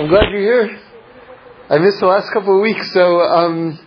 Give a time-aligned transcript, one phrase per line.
[0.00, 0.80] I'm glad you're here.
[1.68, 3.78] I missed the last couple of weeks, so um,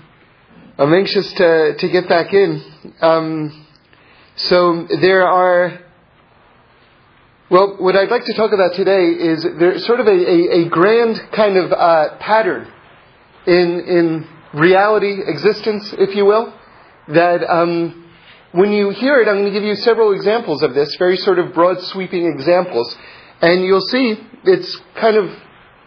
[0.78, 2.64] I'm anxious to, to get back in.
[3.02, 3.66] Um,
[4.36, 5.80] so there are,
[7.50, 10.70] well, what I'd like to talk about today is there's sort of a, a, a
[10.70, 12.72] grand kind of uh, pattern
[13.48, 16.54] in, in reality, existence, if you will,
[17.08, 18.08] that um,
[18.52, 21.40] when you hear it, I'm going to give you several examples of this, very sort
[21.40, 22.96] of broad sweeping examples.
[23.42, 25.32] And you'll see it's kind of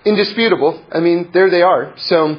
[0.06, 0.82] indisputable.
[0.92, 1.94] I mean, there they are.
[1.96, 2.38] So,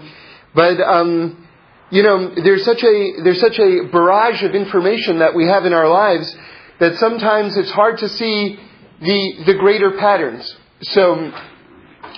[0.56, 1.48] but um,
[1.92, 5.74] you know, there's such a there's such a barrage of information that we have in
[5.74, 6.36] our lives
[6.80, 8.60] that sometimes it's hard to see
[9.02, 10.56] the the greater patterns.
[10.82, 11.32] So,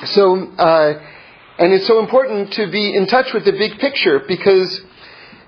[0.05, 1.01] so, uh,
[1.57, 4.81] and it's so important to be in touch with the big picture because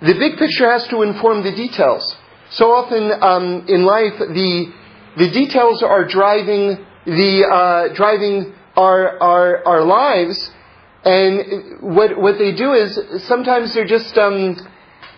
[0.02, 2.16] the big picture has to inform the details.
[2.52, 4.74] So often um, in life, the
[5.18, 10.52] the details are driving the uh, driving our, our, our lives.
[11.04, 14.56] And what, what they do is sometimes they're just um,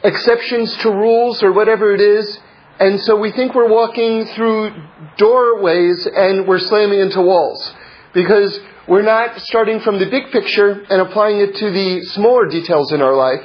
[0.03, 2.39] exceptions to rules or whatever it is.
[2.79, 4.71] And so we think we're walking through
[5.17, 7.73] doorways and we're slamming into walls
[8.13, 12.91] because we're not starting from the big picture and applying it to the smaller details
[12.91, 13.43] in our life.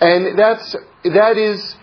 [0.00, 1.76] And that's, that is,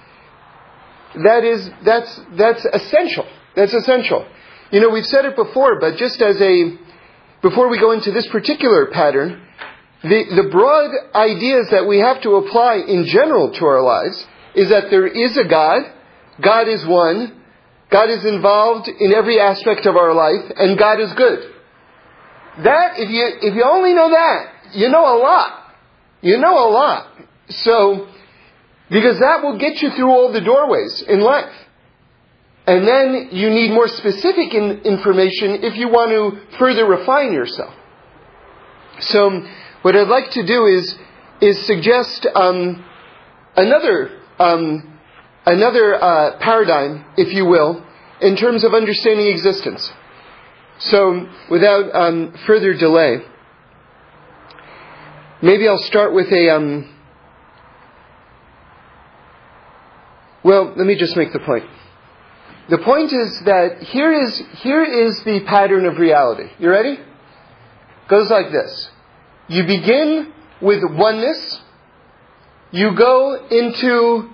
[1.16, 3.28] that is, that's, that's essential.
[3.56, 4.28] That's essential.
[4.72, 6.78] You know, we've said it before, but just as a,
[7.42, 9.42] before we go into this particular pattern,
[10.04, 14.70] the, the broad ideas that we have to apply in general to our lives is
[14.70, 15.84] that there is a God,
[16.42, 17.36] God is one,
[17.90, 21.40] God is involved in every aspect of our life, and God is good.
[22.64, 25.76] That, if you, if you only know that, you know a lot.
[26.22, 27.08] You know a lot.
[27.50, 28.08] So,
[28.90, 31.53] because that will get you through all the doorways in life.
[32.70, 37.73] And then you need more specific in information if you want to further refine yourself.
[39.00, 39.44] So,
[39.81, 40.95] what I'd like to do is
[41.42, 42.86] is suggest um,
[43.56, 45.00] another um,
[45.47, 47.84] another uh, paradigm, if you will,
[48.22, 49.91] in terms of understanding existence.
[50.78, 53.22] So, without um, further delay,
[55.41, 56.51] maybe I'll start with a.
[56.51, 56.96] Um,
[60.44, 61.66] well, let me just make the point.
[62.69, 66.52] The point is that here is, here is the pattern of reality.
[66.59, 67.00] You ready?
[68.07, 68.90] Goes like this.
[69.47, 70.31] You begin
[70.62, 71.59] with oneness.
[72.72, 74.30] You go into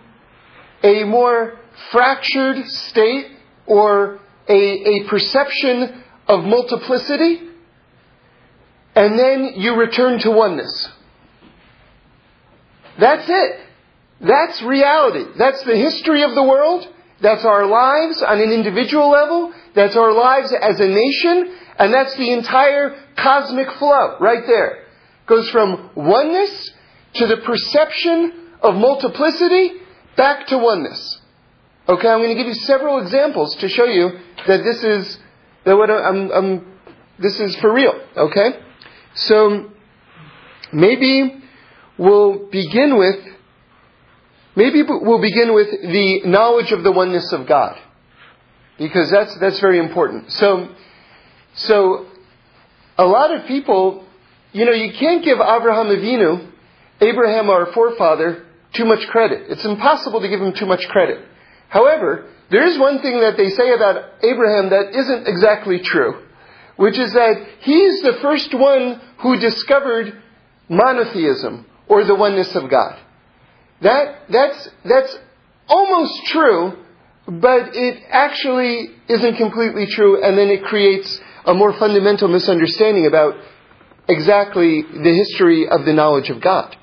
[0.84, 1.57] a more
[1.91, 3.28] fractured state
[3.66, 4.19] or
[4.50, 7.41] a, a perception of multiplicity.
[8.96, 10.90] And then you return to oneness.
[13.00, 13.59] That's it.
[14.19, 15.25] That's reality.
[15.38, 16.88] That's the history of the world.
[17.22, 19.53] That's our lives on an individual level.
[19.74, 21.56] That's our lives as a nation.
[21.78, 24.86] And that's the entire cosmic flow right there.
[25.26, 26.72] Goes from oneness
[27.16, 29.72] to the perception of multiplicity
[30.18, 31.20] back to oneness.
[31.88, 34.09] Okay, I'm going to give you several examples to show you
[34.47, 35.20] that this is
[35.66, 36.80] that what I'm, I'm
[37.20, 37.94] this is for real.
[38.18, 38.59] Okay,
[39.14, 39.72] so
[40.74, 41.44] maybe
[41.97, 43.34] we'll begin with
[44.55, 47.77] Maybe we'll begin with the knowledge of the oneness of God.
[48.77, 50.31] Because that's, that's very important.
[50.31, 50.69] So,
[51.55, 52.07] so,
[52.97, 54.05] a lot of people,
[54.53, 56.51] you know, you can't give Abraham Avinu,
[57.01, 59.49] Abraham our forefather, too much credit.
[59.49, 61.19] It's impossible to give him too much credit.
[61.69, 66.23] However, there is one thing that they say about Abraham that isn't exactly true,
[66.75, 70.22] which is that he's the first one who discovered
[70.69, 72.99] monotheism, or the oneness of God.
[73.85, 75.16] That, that's, that's
[75.68, 76.73] almost true,
[77.28, 83.35] but it actually isn't completely true, and then it creates a more fundamental misunderstanding about
[84.09, 86.75] exactly the history of the knowledge of God.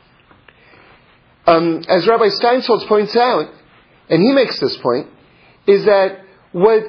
[1.45, 3.51] Um, as Rabbi Steinsaltz points out,
[4.09, 5.09] and he makes this point,
[5.67, 6.21] is that
[6.53, 6.85] what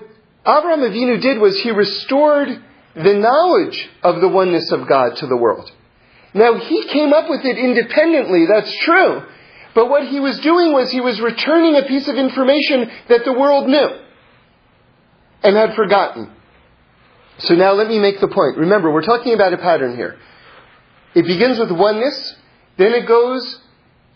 [0.45, 2.49] Avraham Avinu did was he restored
[2.93, 5.71] the knowledge of the oneness of God to the world.
[6.35, 9.23] Now, he came up with it independently, that's true,
[9.75, 13.33] but what he was doing was he was returning a piece of information that the
[13.33, 13.89] world knew
[15.43, 16.31] and had forgotten.
[17.39, 18.57] So now let me make the point.
[18.57, 20.17] Remember, we're talking about a pattern here.
[21.15, 22.35] It begins with oneness,
[22.77, 23.59] then it goes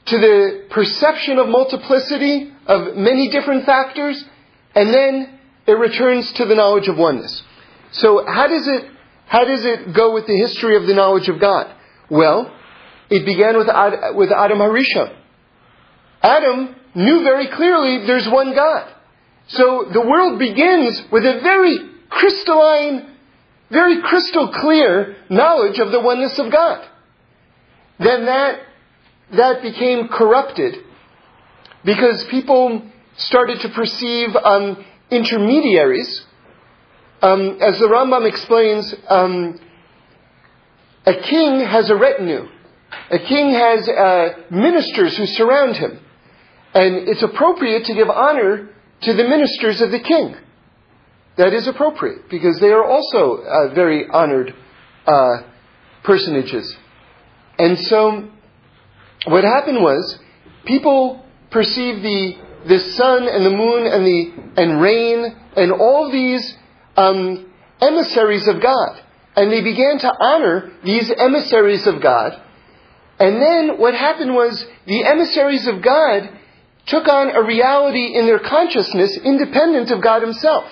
[0.06, 4.24] to the perception of multiplicity of many different factors,
[4.74, 7.44] and then it returns to the knowledge of oneness.
[7.92, 8.86] So how does it,
[9.26, 11.74] how does it go with the history of the knowledge of God?
[12.10, 12.54] Well,
[13.10, 15.16] it began with, Ad, with Adam Harishon.
[16.22, 18.94] Adam knew very clearly there's one God.
[19.50, 21.78] So the world begins with a very
[22.10, 23.18] crystalline
[23.70, 26.88] very crystal clear knowledge of the oneness of God.
[28.00, 28.62] Then that,
[29.36, 30.76] that became corrupted
[31.84, 36.26] because people started to perceive um, intermediaries.
[37.22, 39.60] Um, as the Rambam explains, um,
[41.06, 42.48] a king has a retinue.
[43.10, 46.00] A king has uh, ministers who surround him.
[46.78, 48.70] And it's appropriate to give honor
[49.02, 50.36] to the ministers of the king.
[51.36, 54.54] That is appropriate because they are also uh, very honored
[55.08, 55.38] uh,
[56.04, 56.78] personages.
[57.58, 58.30] And so,
[59.26, 60.20] what happened was,
[60.66, 62.34] people perceived the
[62.68, 66.56] the sun and the moon and the and rain and all these
[66.96, 67.52] um,
[67.82, 69.02] emissaries of God,
[69.36, 72.40] and they began to honor these emissaries of God.
[73.18, 76.38] And then what happened was the emissaries of God
[76.88, 80.66] took on a reality in their consciousness independent of God Himself.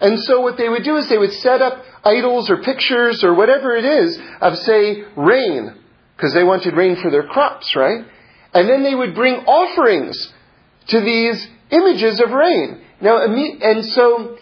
[0.00, 3.34] And so what they would do is they would set up idols or pictures or
[3.34, 5.74] whatever it is of, say, rain,
[6.16, 8.04] because they wanted rain for their crops, right?
[8.52, 10.32] And then they would bring offerings
[10.88, 12.82] to these images of rain.
[13.00, 14.36] Now, and so,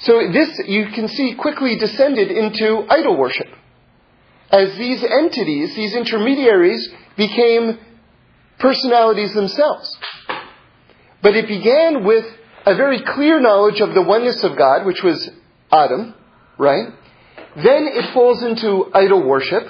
[0.00, 3.48] so this you can see quickly descended into idol worship.
[4.50, 7.78] As these entities, these intermediaries, became
[8.58, 9.96] personalities themselves.
[11.22, 12.24] But it began with
[12.66, 15.30] a very clear knowledge of the oneness of God, which was
[15.72, 16.14] Adam,
[16.58, 16.88] right?
[17.56, 19.64] Then it falls into idol worship.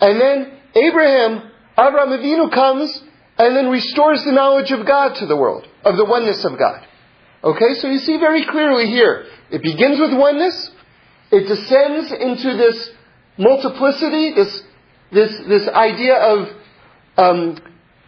[0.00, 3.02] And then Abraham, Abraham Avinu comes
[3.38, 6.86] and then restores the knowledge of God to the world, of the oneness of God.
[7.42, 10.70] Okay, so you see very clearly here, it begins with oneness,
[11.32, 12.90] it descends into this
[13.38, 14.62] multiplicity, this,
[15.10, 16.48] this, this idea of
[17.16, 17.56] um,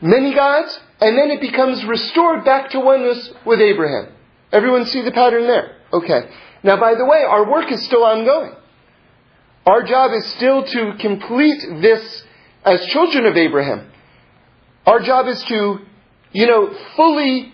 [0.02, 4.14] many gods, and then it becomes restored back to oneness with Abraham.
[4.52, 5.78] Everyone see the pattern there?
[5.93, 6.31] Okay.
[6.62, 8.54] Now, by the way, our work is still ongoing.
[9.66, 12.22] Our job is still to complete this
[12.64, 13.90] as children of Abraham.
[14.87, 15.81] Our job is to,
[16.31, 17.52] you know, fully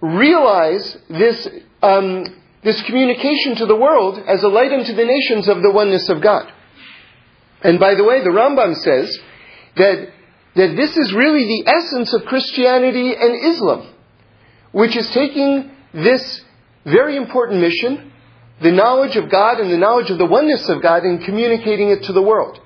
[0.00, 1.48] realize this,
[1.82, 2.24] um,
[2.62, 6.20] this communication to the world as a light unto the nations of the oneness of
[6.20, 6.46] God.
[7.60, 9.18] And by the way, the Rambam says
[9.78, 10.13] that
[10.56, 13.88] that this is really the essence of Christianity and Islam,
[14.72, 16.42] which is taking this
[16.84, 18.12] very important mission,
[18.60, 22.04] the knowledge of God and the knowledge of the oneness of God, and communicating it
[22.04, 22.60] to the world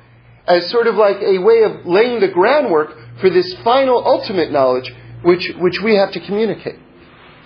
[0.46, 4.93] as sort of like a way of laying the groundwork for this final ultimate knowledge
[5.23, 6.79] which, which we have to communicate.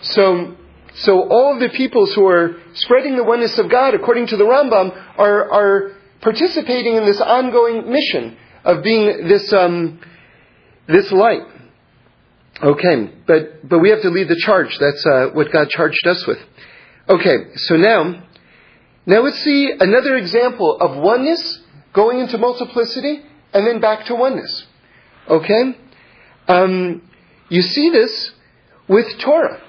[0.03, 0.57] So,
[0.95, 4.45] so all of the peoples who are spreading the oneness of God, according to the
[4.45, 10.01] Rambam, are, are participating in this ongoing mission of being this, um,
[10.87, 11.43] this light.
[12.63, 14.77] Okay, but, but we have to lead the charge.
[14.79, 16.39] That's uh, what God charged us with.
[17.09, 18.23] Okay, so now,
[19.07, 21.61] now let's see another example of oneness
[21.93, 24.67] going into multiplicity and then back to oneness.
[25.29, 25.77] Okay?
[26.49, 27.03] Um,
[27.49, 28.33] you see this
[28.89, 29.61] with Torah.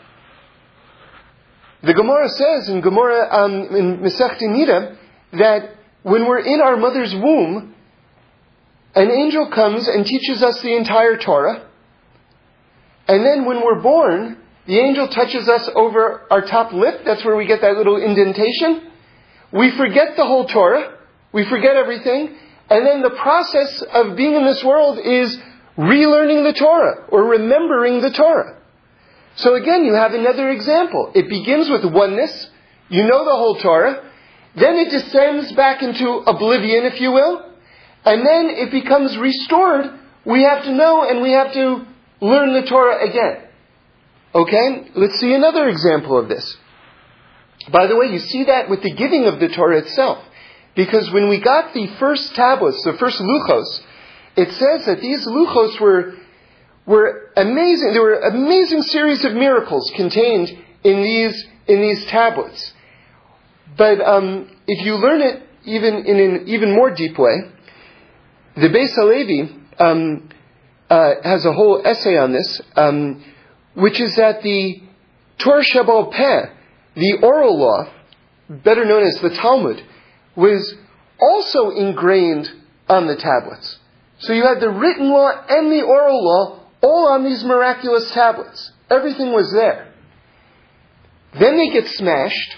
[1.83, 4.97] The Gemara says in Gemara um, in Masech Nida
[5.33, 7.72] that when we're in our mother's womb,
[8.95, 11.67] an angel comes and teaches us the entire Torah.
[13.07, 17.01] And then when we're born, the angel touches us over our top lip.
[17.03, 18.91] That's where we get that little indentation.
[19.51, 20.97] We forget the whole Torah.
[21.31, 22.35] We forget everything.
[22.69, 25.37] And then the process of being in this world is
[25.77, 28.57] relearning the Torah or remembering the Torah.
[29.35, 31.11] So again, you have another example.
[31.15, 32.49] It begins with oneness.
[32.89, 34.09] You know the whole Torah.
[34.55, 37.52] Then it descends back into oblivion, if you will.
[38.05, 39.85] And then it becomes restored.
[40.25, 41.85] We have to know and we have to
[42.21, 43.43] learn the Torah again.
[44.35, 44.89] Okay?
[44.95, 46.57] Let's see another example of this.
[47.71, 50.23] By the way, you see that with the giving of the Torah itself.
[50.75, 53.79] Because when we got the first tablets, the first luchos,
[54.35, 56.15] it says that these luchos were,
[56.85, 57.93] were amazing.
[57.93, 60.49] There were amazing series of miracles contained
[60.83, 62.73] in these, in these tablets.
[63.77, 67.52] But um, if you learn it even in an even more deep way,
[68.55, 70.29] the Beis Halevi um,
[70.89, 73.23] uh, has a whole essay on this, um,
[73.73, 74.81] which is that the
[75.39, 76.45] Torah Shebal Peh,
[76.95, 77.91] the oral law,
[78.49, 79.81] better known as the Talmud,
[80.35, 80.75] was
[81.19, 82.47] also ingrained
[82.87, 83.79] on the tablets.
[84.19, 88.71] So you had the written law and the oral law all on these miraculous tablets.
[88.89, 89.91] Everything was there.
[91.39, 92.55] Then they get smashed,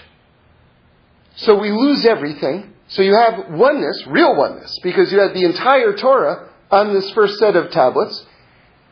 [1.36, 2.74] so we lose everything.
[2.88, 7.38] So you have oneness, real oneness, because you had the entire Torah on this first
[7.38, 8.24] set of tablets.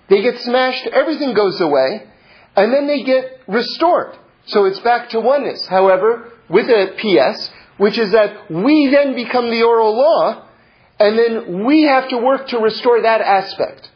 [0.09, 2.07] They get smashed, everything goes away,
[2.57, 4.17] and then they get restored.
[4.47, 5.67] So it's back to oneness.
[5.67, 10.47] However, with a PS, which is that we then become the oral law,
[10.99, 13.91] and then we have to work to restore that aspect.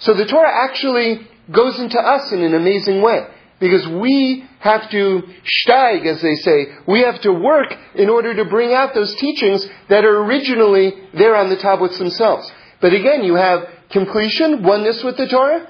[0.00, 3.26] So the Torah actually goes into us in an amazing way.
[3.60, 5.22] Because we have to
[5.66, 9.66] steig, as they say, we have to work in order to bring out those teachings
[9.88, 12.50] that are originally there on the tablets themselves.
[12.80, 15.68] But again, you have completion, oneness with the Torah.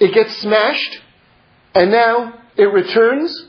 [0.00, 1.00] It gets smashed,
[1.74, 3.46] and now it returns.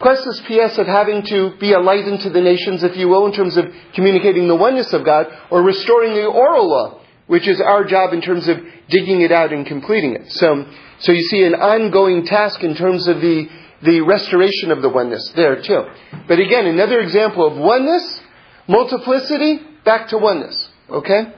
[0.00, 3.26] Plus this PS of having to be a light into the nations, if you will,
[3.26, 7.60] in terms of communicating the oneness of God, or restoring the oral law, which is
[7.60, 8.58] our job in terms of
[8.88, 10.30] digging it out and completing it.
[10.32, 10.66] So,
[11.00, 13.48] so you see an ongoing task in terms of the,
[13.82, 15.84] the restoration of the oneness there too.
[16.26, 18.20] But again, another example of oneness,
[18.66, 20.68] multiplicity, back to oneness.
[20.90, 21.32] Okay?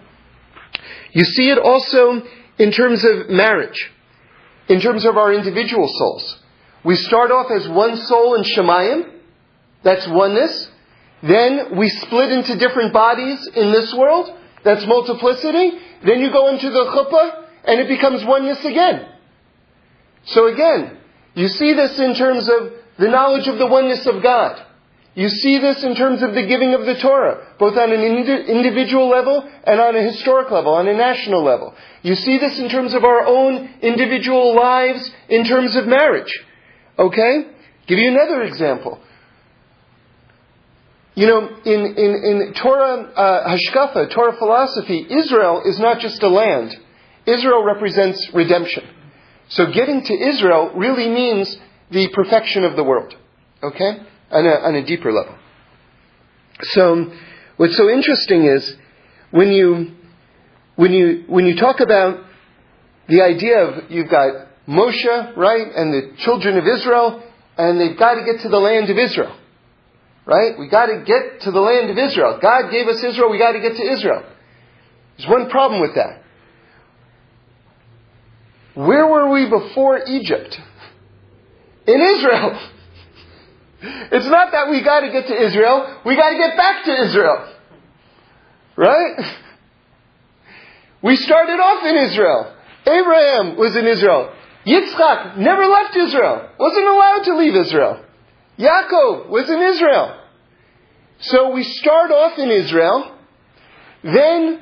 [1.13, 2.23] You see it also
[2.59, 3.91] in terms of marriage,
[4.69, 6.39] in terms of our individual souls.
[6.85, 9.13] We start off as one soul in Shamayim,
[9.83, 10.69] that's oneness.
[11.23, 15.73] Then we split into different bodies in this world, that's multiplicity.
[16.05, 19.07] Then you go into the chuppah, and it becomes oneness again.
[20.25, 20.99] So again,
[21.35, 24.67] you see this in terms of the knowledge of the oneness of God.
[25.15, 29.09] You see this in terms of the giving of the Torah, both on an individual
[29.09, 31.75] level and on a historic level, on a national level.
[32.03, 36.33] You see this in terms of our own individual lives, in terms of marriage.
[36.99, 37.47] Okay?
[37.87, 39.01] Give you another example.
[41.17, 46.29] You know, in, in, in Torah uh, Hashkafa, Torah philosophy, Israel is not just a
[46.29, 46.77] land.
[47.27, 48.89] Israel represents redemption.
[49.51, 51.57] So getting to Israel really means
[51.91, 53.15] the perfection of the world.
[53.63, 53.99] Okay?
[54.31, 55.37] On a, on a deeper level.
[56.63, 57.11] So,
[57.57, 58.77] what's so interesting is
[59.31, 59.93] when you,
[60.77, 62.25] when you, when you talk about
[63.09, 67.23] the idea of you've got Moshe, right, and the children of Israel,
[67.59, 69.37] and they've got to get to the land of Israel.
[70.27, 70.57] Right?
[70.59, 72.39] We got to get to the land of Israel.
[72.41, 74.23] God gave us Israel, we got to get to Israel.
[75.17, 76.23] There's one problem with that.
[78.75, 80.59] Where were we before Egypt?
[81.87, 82.69] In Israel.
[83.83, 87.03] It's not that we got to get to Israel, we got to get back to
[87.03, 87.55] Israel.
[88.77, 89.17] Right?
[91.03, 92.55] We started off in Israel.
[92.87, 94.35] Abraham was in Israel.
[94.67, 98.05] Yitzchak never left Israel, wasn't allowed to leave Israel.
[98.59, 100.21] Yaakov was in Israel.
[101.21, 103.17] So we start off in Israel,
[104.03, 104.61] then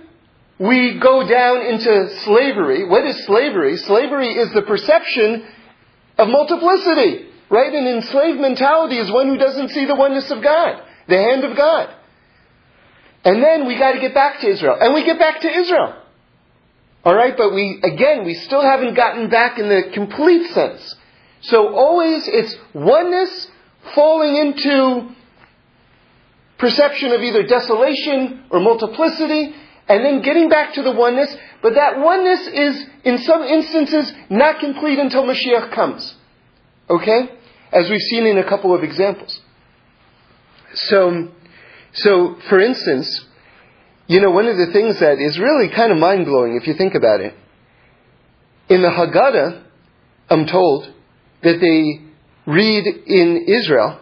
[0.59, 2.85] we go down into slavery.
[2.85, 3.77] What is slavery?
[3.77, 5.47] Slavery is the perception
[6.19, 7.73] of multiplicity, right?
[7.73, 11.57] An enslaved mentality is one who doesn't see the oneness of God, the hand of
[11.57, 11.95] God.
[13.25, 14.77] And then we got to get back to Israel.
[14.81, 16.03] And we get back to Israel.
[17.07, 20.97] Alright, but we, again, we still haven't gotten back in the complete sense.
[21.43, 23.47] So always it's oneness
[23.95, 25.15] falling into
[26.59, 29.55] perception of either desolation or multiplicity,
[29.89, 34.61] and then getting back to the oneness, but that oneness is, in some instances, not
[34.61, 36.15] complete until Mashiach comes.
[36.91, 37.31] Okay?
[37.73, 39.41] As we've seen in a couple of examples.
[40.75, 41.29] So,
[41.95, 43.25] so, for instance,
[44.07, 46.75] you know, one of the things that is really kind of mind blowing if you
[46.75, 47.35] think about it,
[48.69, 49.65] in the Haggadah,
[50.29, 50.93] I'm told
[51.43, 54.01] that they read in Israel,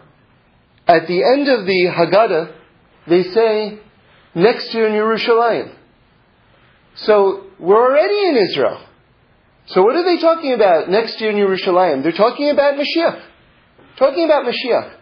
[0.85, 2.53] at the end of the Haggadah,
[3.07, 3.79] they say,
[4.37, 5.73] next year in Yerushalayim.
[6.95, 8.85] So we're already in Israel.
[9.67, 12.03] So what are they talking about next year in Yerushalayim?
[12.03, 13.21] They're talking about Mashiach.
[13.97, 14.93] Talking about Mashiach.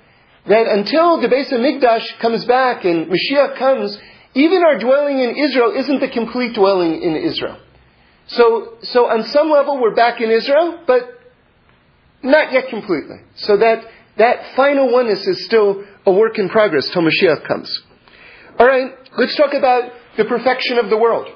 [0.47, 3.97] That until the Beis Hamikdash comes back and Mashiach comes,
[4.33, 7.59] even our dwelling in Israel isn't the complete dwelling in Israel.
[8.27, 11.03] So, so on some level we're back in Israel, but
[12.23, 13.17] not yet completely.
[13.35, 13.85] So that,
[14.17, 17.81] that final oneness is still a work in progress till Mashiach comes.
[18.59, 21.27] Alright, let's talk about the perfection of the world.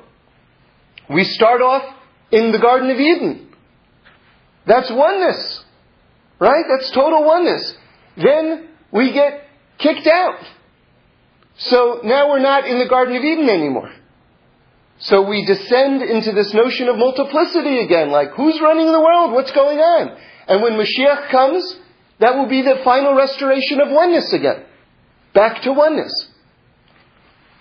[1.10, 1.84] We start off
[2.32, 3.50] in the Garden of Eden.
[4.66, 5.64] That's oneness.
[6.40, 6.64] Right?
[6.70, 7.76] That's total oneness.
[8.16, 9.44] Then we get
[9.78, 10.40] kicked out.
[11.58, 13.92] So now we're not in the Garden of Eden anymore.
[15.00, 19.32] So we descend into this notion of multiplicity again, like who's running the world?
[19.32, 20.18] What's going on?
[20.48, 21.80] And when Mashiach comes,
[22.20, 24.66] that will be the final restoration of oneness again.
[25.34, 26.12] Back to oneness.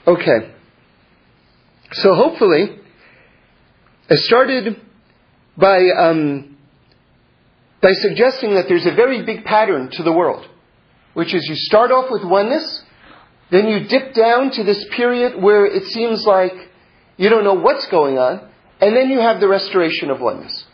[0.09, 0.55] Okay.
[1.93, 2.79] So hopefully,
[4.09, 4.81] I started
[5.55, 6.57] by, um,
[7.83, 10.49] by suggesting that there's a very big pattern to the world,
[11.13, 12.85] which is you start off with oneness,
[13.51, 16.55] then you dip down to this period where it seems like
[17.19, 18.49] you don't know what's going on,
[18.81, 20.65] and then you have the restoration of oneness.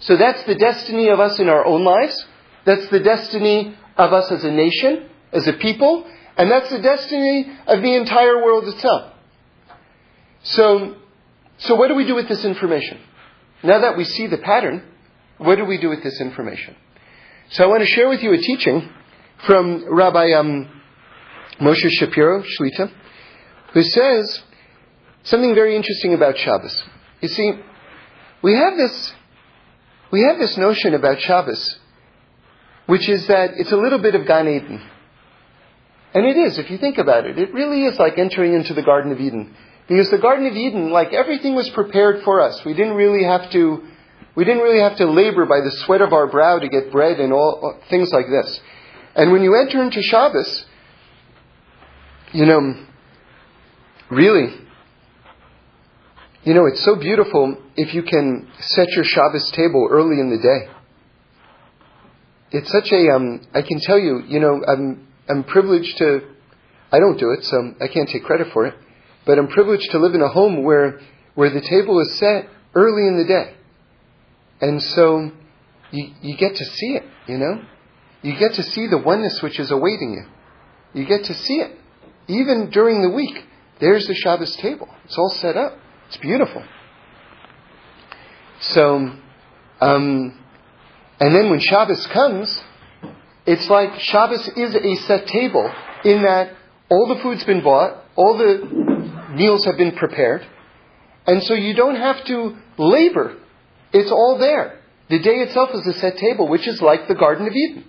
[0.00, 2.26] So that's the destiny of us in our own lives.
[2.64, 7.46] That's the destiny of us as a nation, as a people, And that's the destiny
[7.66, 9.12] of the entire world itself.
[10.42, 10.96] So,
[11.58, 13.00] so what do we do with this information?
[13.62, 14.82] Now that we see the pattern,
[15.38, 16.76] what do we do with this information?
[17.50, 18.88] So I want to share with you a teaching
[19.46, 20.68] from Rabbi um,
[21.60, 22.92] Moshe Shapiro, Shlita,
[23.72, 24.42] who says
[25.24, 26.82] something very interesting about Shabbos.
[27.20, 27.52] You see,
[28.42, 29.14] we have this,
[30.10, 31.78] we have this notion about Shabbos,
[32.86, 34.90] which is that it's a little bit of Gan Eden.
[36.14, 37.38] And it is, if you think about it.
[37.38, 39.54] It really is like entering into the Garden of Eden.
[39.88, 42.64] Because the Garden of Eden, like everything was prepared for us.
[42.64, 43.86] We didn't really have to,
[44.34, 47.20] we didn't really have to labor by the sweat of our brow to get bread
[47.20, 48.60] and all, things like this.
[49.14, 50.66] And when you enter into Shabbos,
[52.32, 52.84] you know,
[54.10, 54.54] really,
[56.44, 60.38] you know, it's so beautiful if you can set your Shabbos table early in the
[60.38, 60.72] day.
[62.52, 66.20] It's such a, um, I can tell you, you know, I'm, I'm privileged to,
[66.92, 68.74] I don't do it, so I can't take credit for it.
[69.24, 71.00] But I'm privileged to live in a home where,
[71.34, 73.54] where the table is set early in the day.
[74.60, 75.30] And so
[75.90, 77.62] you, you get to see it, you know?
[78.22, 81.00] You get to see the oneness which is awaiting you.
[81.00, 81.76] You get to see it.
[82.28, 83.44] Even during the week,
[83.80, 84.88] there's the Shabbos table.
[85.04, 85.78] It's all set up.
[86.08, 86.64] It's beautiful.
[88.60, 89.10] So,
[89.80, 90.40] um,
[91.20, 92.60] and then when Shabbos comes,
[93.46, 95.72] it's like Shabbos is a set table
[96.04, 96.54] in that
[96.90, 100.46] all the food's been bought, all the meals have been prepared.
[101.26, 103.36] And so you don't have to labor.
[103.92, 104.80] It's all there.
[105.08, 107.84] The day itself is a set table, which is like the Garden of Eden.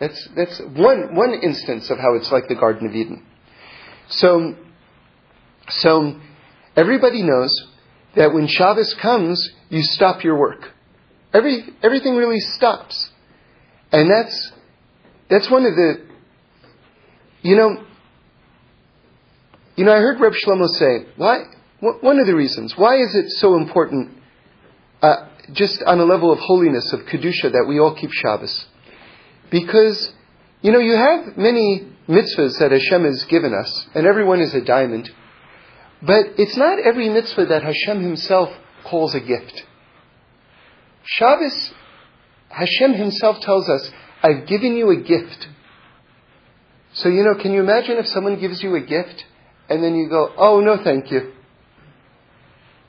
[0.00, 3.24] That's, that's one, one instance of how it's like the Garden of Eden.
[4.08, 4.56] So,
[5.68, 6.20] so
[6.76, 7.52] everybody knows
[8.14, 10.72] that when Shabbos comes, you stop your work.
[11.32, 13.10] Every, everything really stops.
[13.92, 14.52] And that's,
[15.28, 16.06] that's one of the,
[17.42, 17.84] you know,
[19.76, 21.44] you know, I heard Reb Shlomo say, why,
[21.80, 24.16] one of the reasons, why is it so important,
[25.02, 28.66] uh, just on a level of holiness, of Kedusha, that we all keep Shabbos?
[29.50, 30.12] Because,
[30.62, 34.62] you know, you have many mitzvahs that Hashem has given us, and everyone is a
[34.62, 35.10] diamond,
[36.00, 38.50] but it's not every mitzvah that Hashem himself
[38.84, 39.64] calls a gift.
[41.04, 41.72] Shabbos,
[42.48, 43.90] Hashem himself tells us,
[44.26, 45.46] I've given you a gift.
[46.94, 49.24] So, you know, can you imagine if someone gives you a gift
[49.68, 51.32] and then you go, oh, no, thank you.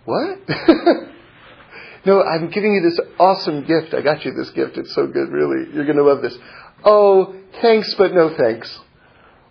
[0.06, 0.40] What?
[2.06, 3.94] no, I'm giving you this awesome gift.
[3.94, 4.78] I got you this gift.
[4.78, 5.72] It's so good, really.
[5.74, 6.36] You're going to love this.
[6.84, 8.80] Oh, thanks, but no thanks.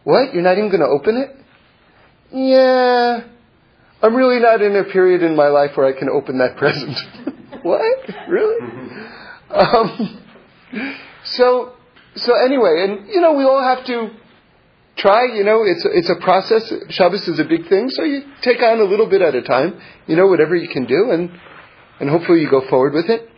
[0.02, 0.34] What?
[0.34, 1.36] You're not even going to open it?
[2.32, 3.28] Yeah.
[4.02, 6.96] I'm really not in a period in my life where I can open that present.
[7.62, 8.10] what?
[8.28, 8.96] Really?
[9.50, 10.22] Um,
[11.24, 11.75] so,
[12.16, 14.10] so anyway, and you know, we all have to
[14.96, 16.72] try, you know, it's, it's a process.
[16.90, 19.80] Shabbos is a big thing, so you take on a little bit at a time,
[20.06, 21.30] you know, whatever you can do, and,
[22.00, 23.28] and hopefully you go forward with it.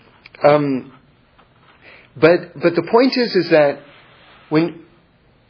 [0.42, 0.92] Um,
[2.16, 3.80] but, but the point is, is that
[4.48, 4.84] when,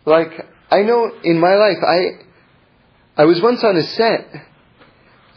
[0.06, 0.32] like,
[0.70, 4.28] I know in my life, I, I was once on a set,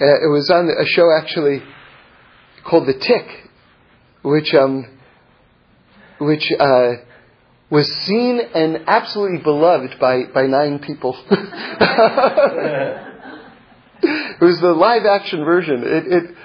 [0.02, 1.62] uh, it was on a show actually
[2.66, 3.28] called The Tick,
[4.24, 5.00] which, um,
[6.20, 6.94] which, uh,
[7.72, 11.18] was seen and absolutely beloved by, by nine people.
[14.04, 15.82] it was the live action version.
[15.86, 16.36] It, it,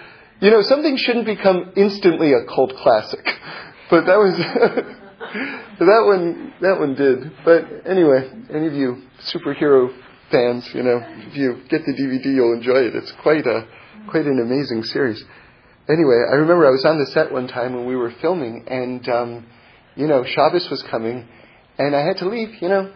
[0.40, 3.26] you know, something shouldn't become instantly a cult classic,
[3.90, 4.36] but that was
[5.78, 6.54] that one.
[6.60, 7.32] That one did.
[7.44, 9.92] But anyway, any of you superhero
[10.30, 12.94] fans, you know, if you get the DVD, you'll enjoy it.
[12.94, 13.66] It's quite a
[14.08, 15.24] quite an amazing series.
[15.88, 19.08] Anyway, I remember I was on the set one time when we were filming, and
[19.08, 19.46] um,
[19.96, 21.26] you know, Shabbos was coming,
[21.78, 22.92] and I had to leave, you know.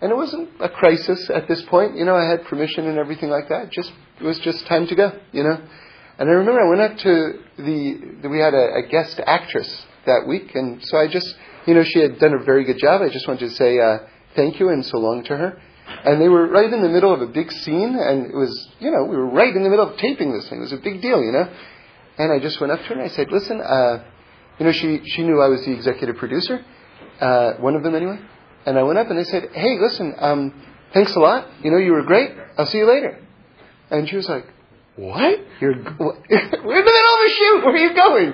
[0.00, 3.30] And it wasn't a crisis at this point, you know, I had permission and everything
[3.30, 3.70] like that.
[3.70, 5.58] Just it was just time to go, you know.
[6.18, 9.86] And I remember I went up to the, the we had a, a guest actress
[10.06, 11.34] that week, and so I just,
[11.66, 13.02] you know, she had done a very good job.
[13.02, 13.98] I just wanted to say uh,
[14.34, 15.60] thank you and so long to her.
[16.04, 18.90] And they were right in the middle of a big scene, and it was, you
[18.90, 20.58] know, we were right in the middle of taping this thing.
[20.58, 21.48] It was a big deal, you know.
[22.18, 24.04] And I just went up to her and I said, listen, uh,
[24.58, 26.64] you know, she, she knew I was the executive producer,
[27.20, 28.18] uh, one of them anyway.
[28.64, 31.48] And I went up and I said, hey, listen, um, thanks a lot.
[31.62, 32.30] You know, you were great.
[32.58, 33.18] I'll see you later.
[33.90, 34.44] And she was like,
[34.96, 35.38] what?
[35.60, 36.16] You're, what?
[36.28, 37.64] we're in the middle of a shoot.
[37.64, 38.32] Where are you going?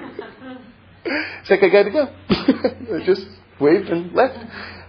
[1.04, 2.08] It's like, I got to go.
[2.96, 3.26] I just
[3.60, 4.38] waved and left.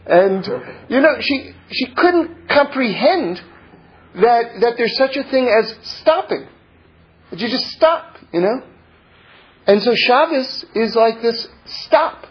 [0.05, 0.45] And,
[0.89, 3.41] you know, she, she couldn't comprehend
[4.15, 6.47] that, that there's such a thing as stopping.
[7.31, 8.61] That you just stop, you know?
[9.65, 12.27] And so Shabbos is like this stop.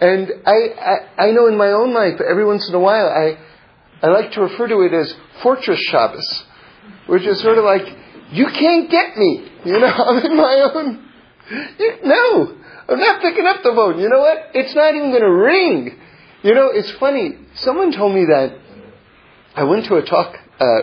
[0.00, 3.38] And I, I, I know in my own life, every once in a while, I,
[4.02, 6.44] I like to refer to it as Fortress Shabbos,
[7.06, 7.86] which is sort of like,
[8.32, 9.50] you can't get me.
[9.64, 11.06] You know, I'm in my own.
[11.78, 12.56] You, no,
[12.88, 13.98] I'm not picking up the phone.
[13.98, 14.50] You know what?
[14.54, 15.98] It's not even going to ring.
[16.42, 17.36] You know, it's funny.
[17.56, 18.56] Someone told me that
[19.54, 20.82] I went to a talk uh,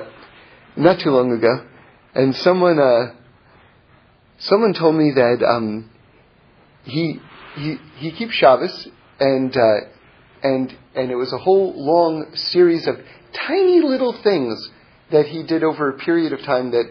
[0.75, 1.65] not too long ago,
[2.13, 3.13] and someone uh,
[4.39, 5.89] someone told me that um,
[6.83, 7.19] he
[7.55, 8.87] he he keeps Shabbos,
[9.19, 9.77] and uh,
[10.43, 12.97] and and it was a whole long series of
[13.47, 14.69] tiny little things
[15.11, 16.85] that he did over a period of time that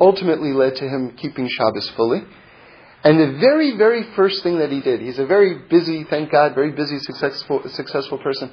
[0.00, 2.22] ultimately led to him keeping Shabbos fully.
[3.04, 6.54] And the very, very first thing that he did, he's a very busy, thank God,
[6.54, 8.50] very busy, successful, successful person.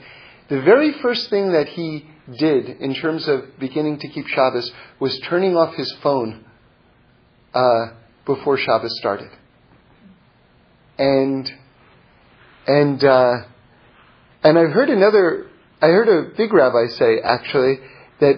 [0.50, 5.20] The very first thing that he did in terms of beginning to keep Shabbos was
[5.22, 6.46] turning off his phone
[7.54, 7.88] uh,
[8.26, 9.30] before Shabbos started.
[10.98, 11.52] And
[12.68, 13.34] and uh,
[14.44, 15.48] and I've heard another,
[15.82, 17.80] I heard a big rabbi say actually
[18.20, 18.36] that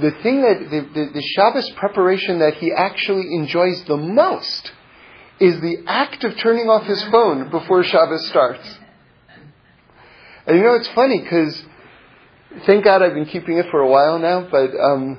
[0.00, 4.72] the thing that the, the, the Shabbos preparation that he actually enjoys the most
[5.40, 8.78] is the act of turning off his phone before Shabbos starts.
[10.46, 11.62] And you know, it's funny because
[12.66, 15.18] thank God I've been keeping it for a while now, but um,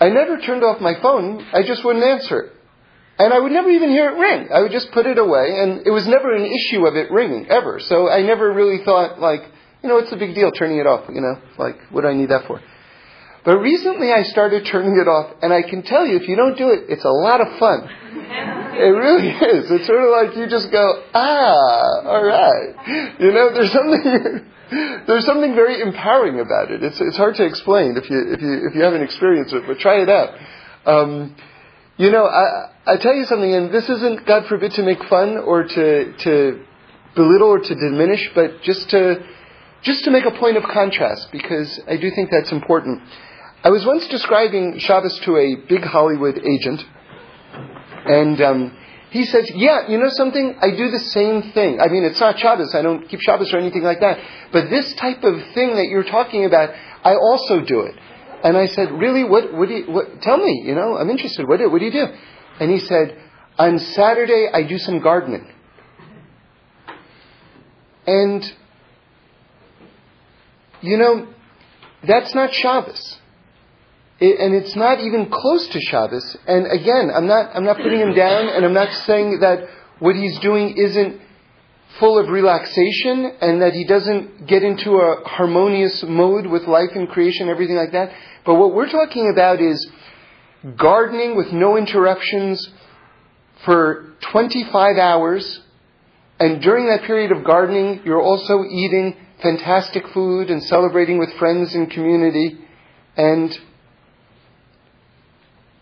[0.00, 1.46] I never turned off my phone.
[1.52, 2.52] I just wouldn't answer it.
[3.18, 4.48] And I would never even hear it ring.
[4.54, 7.48] I would just put it away, and it was never an issue of it ringing,
[7.50, 7.80] ever.
[7.80, 9.42] So I never really thought, like,
[9.82, 11.08] you know, what's the big deal turning it off?
[11.12, 12.60] You know, like, what do I need that for?
[13.44, 16.56] But recently I started turning it off, and I can tell you, if you don't
[16.56, 17.88] do it, it's a lot of fun.
[18.78, 19.68] It really is.
[19.72, 23.18] It's sort of like you just go, ah, all right.
[23.18, 24.46] You know, there's something,
[25.08, 26.84] there's something very empowering about it.
[26.84, 29.80] It's, it's hard to explain if you, if you, if you haven't experienced it, but
[29.80, 30.30] try it out.
[30.86, 31.34] Um,
[31.96, 35.36] you know, I, I tell you something, and this isn't, God forbid, to make fun
[35.36, 36.64] or to, to
[37.14, 39.26] belittle or to diminish, but just to,
[39.82, 43.02] just to make a point of contrast, because I do think that's important.
[43.62, 46.82] I was once describing Shabbos to a big Hollywood agent,
[48.06, 48.76] and um,
[49.10, 50.56] he says, Yeah, you know something?
[50.58, 51.82] I do the same thing.
[51.82, 54.18] I mean, it's not Shabbos, I don't keep Shabbos or anything like that,
[54.50, 56.70] but this type of thing that you're talking about,
[57.04, 57.96] I also do it.
[58.42, 59.24] And I said, Really?
[59.24, 61.46] What, what do you, what, tell me, you know, I'm interested.
[61.46, 62.06] What do, what do you do?
[62.60, 63.16] And he said,
[63.58, 65.52] On Saturday, I do some gardening.
[68.06, 68.44] And,
[70.80, 71.28] you know,
[72.06, 73.18] that's not Shabbos.
[74.20, 76.36] It, and it's not even close to Shabbos.
[76.46, 79.68] And again, I'm not, I'm not putting him down, and I'm not saying that
[79.98, 81.20] what he's doing isn't
[81.98, 87.08] full of relaxation and that he doesn't get into a harmonious mode with life and
[87.08, 88.10] creation, everything like that.
[88.44, 89.90] But what we're talking about is
[90.76, 92.68] gardening with no interruptions
[93.64, 95.60] for 25 hours.
[96.40, 101.74] And during that period of gardening, you're also eating fantastic food and celebrating with friends
[101.74, 102.58] and community.
[103.16, 103.56] And,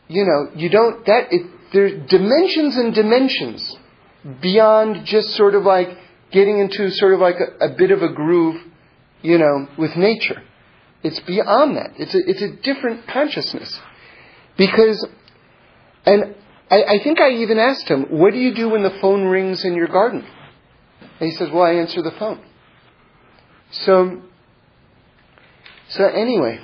[0.09, 3.77] you know, you don't, that, it, there's dimensions and dimensions
[4.41, 5.89] beyond just sort of like
[6.33, 8.61] getting into sort of like a, a bit of a groove,
[9.23, 10.43] you know, with nature.
[11.03, 11.93] It's beyond that.
[11.99, 13.79] It's a, it's a different consciousness.
[14.57, 15.07] Because,
[16.05, 16.35] and
[16.71, 19.65] I, I think I even asked him, what do you do when the phone rings
[19.65, 20.27] in your garden?
[21.01, 22.43] And he says, well, I answer the phone.
[23.71, 24.23] So,
[25.89, 26.61] so anyway,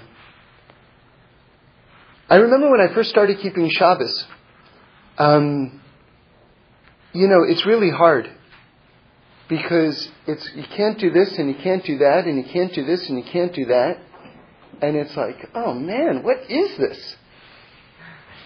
[2.28, 4.26] I remember when I first started keeping Shabbos,
[5.18, 5.80] um,
[7.12, 8.30] you know, it's really hard
[9.48, 12.86] because it's you can't do this and you can't do that and you can't do
[12.86, 13.98] this and you can't do that,
[14.80, 17.16] and it's like, oh man, what is this?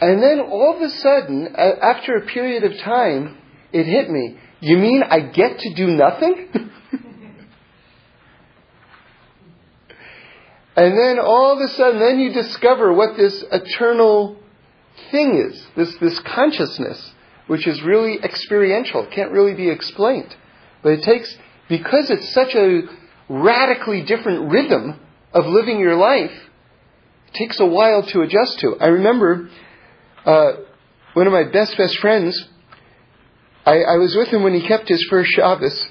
[0.01, 3.39] And then all of a sudden, after a period of time,
[3.73, 4.39] it hit me.
[4.61, 6.49] You mean I get to do nothing?
[10.77, 14.37] and then all of a sudden, then you discover what this eternal
[15.11, 17.13] thing is, this, this consciousness
[17.47, 20.35] which is really experiential, can't really be explained.
[20.83, 21.35] But it takes,
[21.69, 22.83] because it's such a
[23.29, 25.01] radically different rhythm
[25.33, 26.33] of living your life,
[27.29, 28.77] it takes a while to adjust to.
[28.81, 29.49] I remember
[30.27, 30.53] uh,
[31.15, 32.49] one of my best, best friends,
[33.65, 35.89] I, I was with him when he kept his first Shabbos,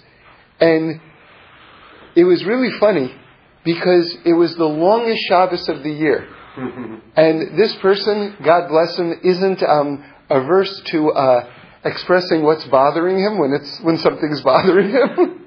[0.59, 0.99] and
[2.15, 3.15] it was really funny
[3.63, 6.27] because it was the longest Shabbos of the year.
[7.15, 11.49] and this person, God bless him, isn't um, averse to uh,
[11.85, 15.41] expressing what's bothering him when it's when something's bothering him.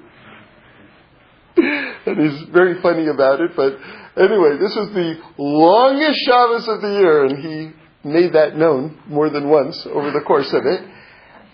[2.05, 3.51] and he's very funny about it.
[3.55, 3.77] But
[4.17, 9.29] anyway, this was the longest Shabbos of the year, and he made that known more
[9.29, 10.81] than once over the course of it.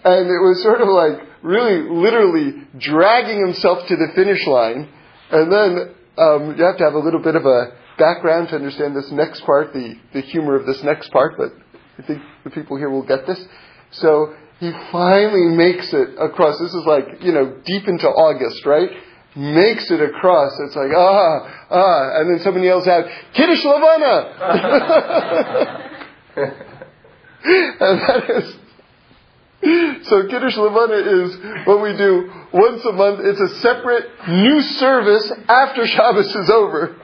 [0.03, 4.89] And it was sort of like really, literally dragging himself to the finish line.
[5.31, 8.95] And then um, you have to have a little bit of a background to understand
[8.95, 11.51] this next part, the, the humor of this next part, but
[11.97, 13.43] I think the people here will get this.
[13.91, 16.59] So he finally makes it across.
[16.59, 18.89] This is like, you know, deep into August, right?
[19.35, 20.51] Makes it across.
[20.59, 24.31] It's like, ah, ah, and then somebody yells out, Kiddush Levana!
[27.43, 28.55] and that is,
[30.07, 33.21] so Kiddush Levana is what we do once a month.
[33.23, 36.97] It's a separate new service after Shabbos is over.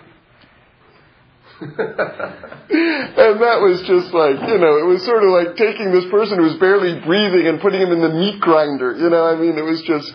[1.61, 6.37] and that was just like, you know, it was sort of like taking this person
[6.37, 8.97] who was barely breathing and putting him in the meat grinder.
[8.97, 10.11] You know, I mean, it was just,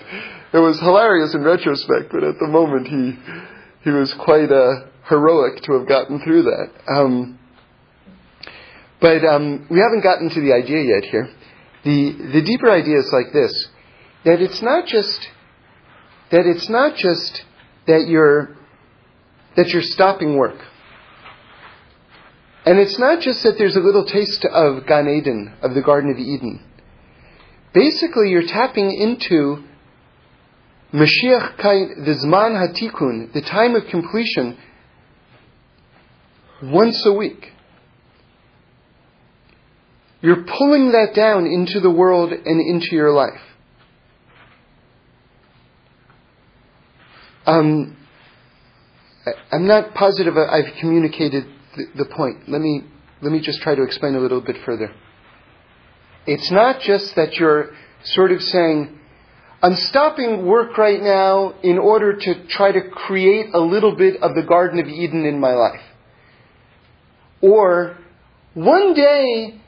[0.52, 3.18] it was hilarious in retrospect, but at the moment he,
[3.82, 6.70] he was quite uh, heroic to have gotten through that.
[6.88, 7.38] Um,
[9.06, 11.30] but um, we haven't gotten to the idea yet here.
[11.84, 13.68] The, the deeper idea is like this
[14.24, 15.28] that it's not just
[16.32, 17.44] that it's not just
[17.86, 18.56] that you're
[19.54, 20.60] that you're stopping work.
[22.64, 26.10] And it's not just that there's a little taste of Gan Eden, of the Garden
[26.10, 26.60] of Eden.
[27.72, 29.62] Basically, you're tapping into
[30.92, 34.58] Mashiach, the Zman Hatikun, the time of completion,
[36.60, 37.52] once a week.
[40.20, 43.40] You're pulling that down into the world and into your life.
[47.46, 47.96] Um,
[49.52, 52.48] I'm not positive I've communicated the, the point.
[52.48, 52.82] Let me,
[53.22, 54.92] let me just try to explain a little bit further.
[56.26, 57.70] It's not just that you're
[58.02, 58.98] sort of saying,
[59.62, 64.34] I'm stopping work right now in order to try to create a little bit of
[64.34, 65.80] the Garden of Eden in my life.
[67.40, 67.96] Or,
[68.54, 69.60] one day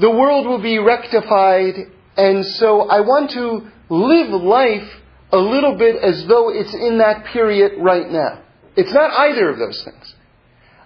[0.00, 1.74] the world will be rectified,
[2.16, 4.88] and so I want to live life
[5.30, 8.42] a little bit as though it's in that period right now.
[8.76, 10.14] It's not either of those things.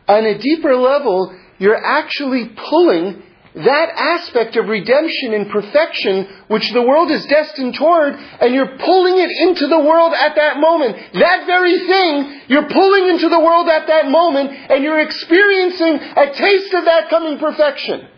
[0.09, 3.23] On a deeper level, you're actually pulling
[3.55, 9.17] that aspect of redemption and perfection which the world is destined toward, and you're pulling
[9.17, 10.97] it into the world at that moment.
[11.15, 16.35] That very thing, you're pulling into the world at that moment, and you're experiencing a
[16.35, 18.09] taste of that coming perfection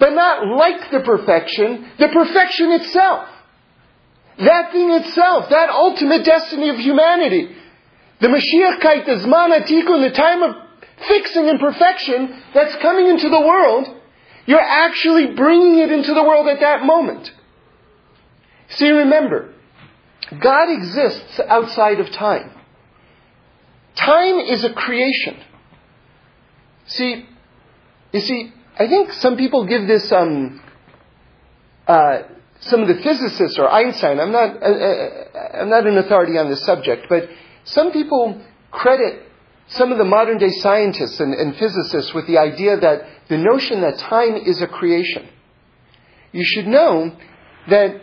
[0.00, 3.28] but not like the perfection, the perfection itself.
[4.38, 7.54] That thing itself, that ultimate destiny of humanity.
[8.20, 10.56] The Mashiach Kait, the Zman Hatikun, the time of
[11.06, 13.88] fixing and perfection that's coming into the world,
[14.46, 17.30] you're actually bringing it into the world at that moment.
[18.70, 19.52] See, remember,
[20.40, 22.52] God exists outside of time.
[23.96, 25.36] Time is a creation.
[26.86, 27.26] See,
[28.12, 30.58] you see, I think some people give this, um,
[31.86, 32.22] uh,
[32.60, 36.48] some of the physicists or Einstein, I'm not, uh, uh, I'm not an authority on
[36.48, 37.28] this subject, but
[37.64, 38.40] some people
[38.70, 39.24] credit
[39.66, 43.82] some of the modern day scientists and, and physicists with the idea that the notion
[43.82, 45.28] that time is a creation.
[46.32, 47.14] You should know
[47.68, 48.00] that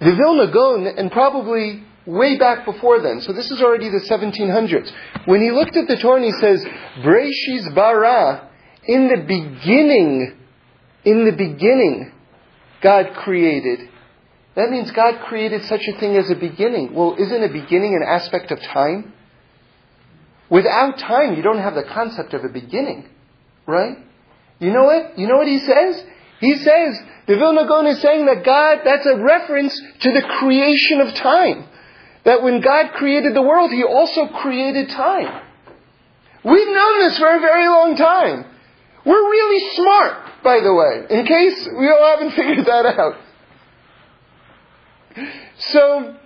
[0.00, 4.90] the Vilna Gaon, and probably way back before then, so this is already the 1700s,
[5.26, 6.66] when he looked at the Torah he says,
[7.04, 8.49] Breishis bara
[8.90, 10.36] in the beginning,
[11.04, 12.12] in the beginning,
[12.82, 13.88] God created.
[14.56, 16.92] That means God created such a thing as a beginning.
[16.92, 19.12] Well, isn't a beginning an aspect of time?
[20.50, 23.08] Without time, you don't have the concept of a beginning,
[23.64, 23.96] right?
[24.58, 25.16] You know what?
[25.16, 26.04] You know what he says?
[26.40, 26.98] He says,
[27.28, 31.68] the Vilna Gaon is saying that God, that's a reference to the creation of time.
[32.24, 35.42] That when God created the world, He also created time.
[36.42, 38.49] We've known this for a very long time.
[39.04, 43.16] We're really smart, by the way, in case we all haven't figured that out.
[45.58, 46.16] So,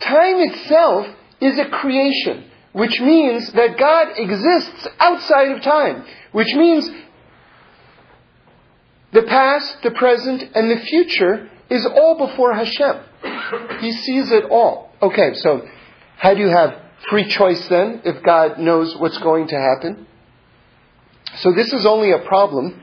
[0.00, 1.06] time itself
[1.40, 6.90] is a creation, which means that God exists outside of time, which means
[9.12, 12.96] the past, the present, and the future is all before Hashem.
[13.80, 14.90] He sees it all.
[15.00, 15.66] Okay, so
[16.16, 20.06] how do you have free choice then if God knows what's going to happen?
[21.38, 22.80] So this is only a problem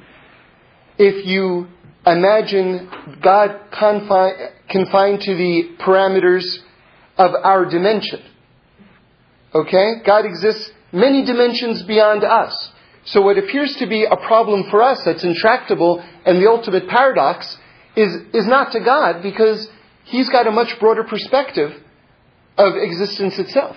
[0.98, 1.68] if you
[2.06, 2.90] imagine
[3.22, 6.44] God confined to the parameters
[7.18, 8.22] of our dimension.
[9.54, 9.96] Okay?
[10.06, 12.72] God exists many dimensions beyond us.
[13.06, 17.58] So what appears to be a problem for us that's intractable and the ultimate paradox
[17.96, 19.70] is, is not to God because
[20.06, 21.72] He's got a much broader perspective
[22.58, 23.76] of existence itself.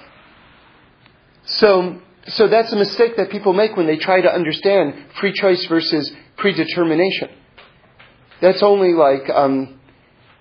[1.44, 5.64] So so that's a mistake that people make when they try to understand free choice
[5.66, 7.30] versus predetermination.
[8.40, 9.78] That's only like, um,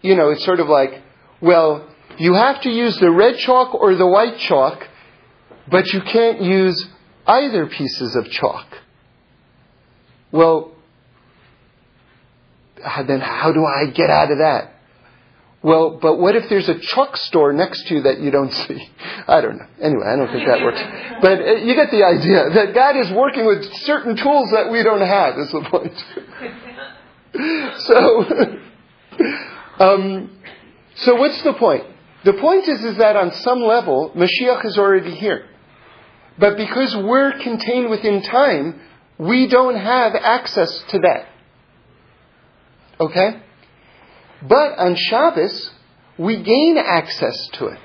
[0.01, 1.01] you know, it's sort of like,
[1.41, 4.87] well, you have to use the red chalk or the white chalk
[5.69, 6.87] but you can't use
[7.25, 8.67] either pieces of chalk.
[10.31, 10.71] Well,
[13.07, 14.72] then how do I get out of that?
[15.63, 18.91] Well, but what if there's a chalk store next to you that you don't see?
[19.27, 19.65] I don't know.
[19.81, 20.81] Anyway, I don't think that works.
[21.21, 24.83] But uh, you get the idea that God is working with certain tools that we
[24.83, 26.05] don't have, is the point.
[27.79, 28.25] so,
[29.85, 30.37] um,
[30.95, 31.85] so what's the point?
[32.25, 35.45] The point is, is that on some level, Mashiach is already here.
[36.37, 38.81] But because we're contained within time,
[39.17, 41.27] we don't have access to that.
[42.99, 43.41] Okay?
[44.47, 45.71] But on Shabbos,
[46.17, 47.79] we gain access to it.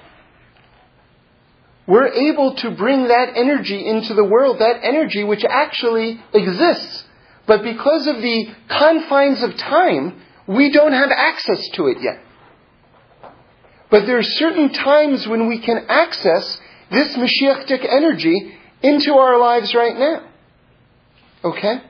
[1.86, 7.04] We're able to bring that energy into the world, that energy which actually exists.
[7.46, 12.20] But because of the confines of time, we don't have access to it yet.
[13.90, 19.74] But there are certain times when we can access this Mashiachtic energy into our lives
[19.74, 20.28] right now.
[21.42, 21.82] Okay?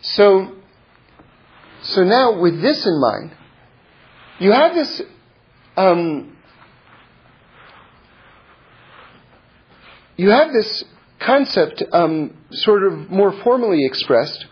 [0.00, 0.56] So,
[1.90, 3.36] so now with this in mind,
[4.38, 5.02] you have this
[5.76, 6.36] um,
[10.16, 10.84] you have this
[11.18, 14.46] concept um, sort of more formally expressed.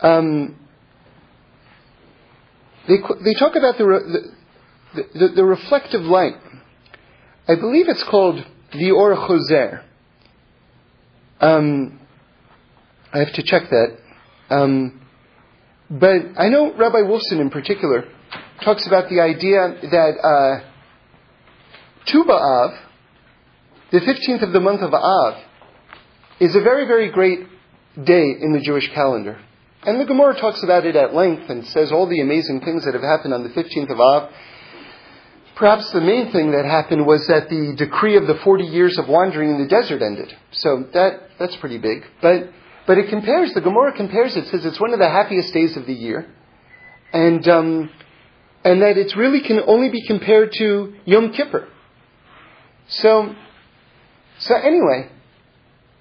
[0.00, 0.56] Um,
[2.88, 4.32] they, they talk about the,
[4.94, 6.36] the, the, the, reflective light.
[7.46, 9.82] I believe it's called the Or Choser.
[11.40, 12.00] Um,
[13.12, 13.98] I have to check that.
[15.90, 18.04] But I know Rabbi Wolfson in particular
[18.62, 20.70] talks about the idea that uh,
[22.06, 25.42] Tu the 15th of the month of Av,
[26.38, 27.40] is a very, very great
[28.02, 29.38] day in the Jewish calendar.
[29.82, 32.94] And the Gemara talks about it at length and says all the amazing things that
[32.94, 34.30] have happened on the 15th of Av.
[35.56, 39.08] Perhaps the main thing that happened was that the decree of the 40 years of
[39.08, 40.32] wandering in the desert ended.
[40.52, 42.04] So that, that's pretty big.
[42.22, 42.50] But
[42.86, 45.86] but it compares, the Gemara compares it, says it's one of the happiest days of
[45.86, 46.26] the year.
[47.12, 47.90] And, um,
[48.64, 51.68] and that it really can only be compared to Yom Kippur.
[52.88, 53.34] So,
[54.38, 55.10] so anyway,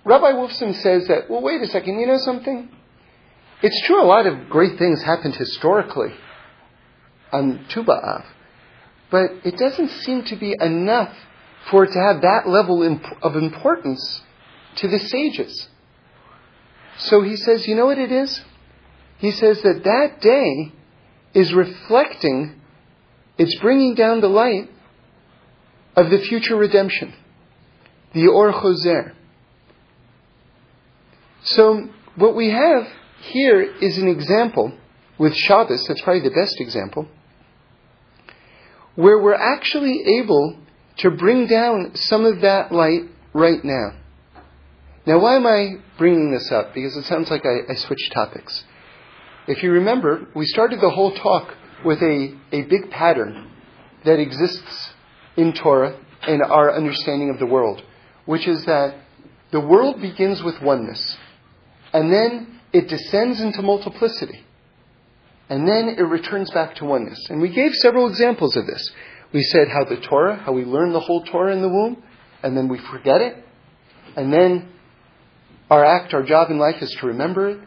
[0.03, 2.69] Rabbi Wolfson says that, well, wait a second, you know something?
[3.61, 6.13] It's true a lot of great things happened historically
[7.31, 8.25] on Tu B'Av,
[9.11, 11.15] but it doesn't seem to be enough
[11.69, 12.81] for it to have that level
[13.21, 14.21] of importance
[14.77, 15.68] to the sages.
[16.99, 18.41] So he says, you know what it is?
[19.17, 20.73] He says that that day
[21.33, 22.59] is reflecting,
[23.37, 24.69] it's bringing down the light
[25.95, 27.13] of the future redemption,
[28.13, 29.13] the Or Choser.
[31.43, 32.87] So what we have
[33.21, 34.73] here is an example
[35.17, 37.07] with Shabbos, that's probably the best example,
[38.95, 40.57] where we're actually able
[40.97, 43.91] to bring down some of that light right now.
[45.09, 46.75] Now, why am I bringing this up?
[46.75, 48.63] Because it sounds like I, I switched topics.
[49.47, 51.51] If you remember, we started the whole talk
[51.83, 53.49] with a, a big pattern
[54.05, 54.91] that exists
[55.35, 57.81] in Torah and our understanding of the world,
[58.27, 58.97] which is that
[59.51, 61.17] the world begins with oneness,
[61.91, 64.45] and then it descends into multiplicity,
[65.49, 67.19] and then it returns back to oneness.
[67.31, 68.91] And we gave several examples of this.
[69.33, 72.03] We said how the Torah, how we learn the whole Torah in the womb,
[72.43, 73.43] and then we forget it,
[74.15, 74.73] and then
[75.69, 77.59] our act, our job in life is to remember it.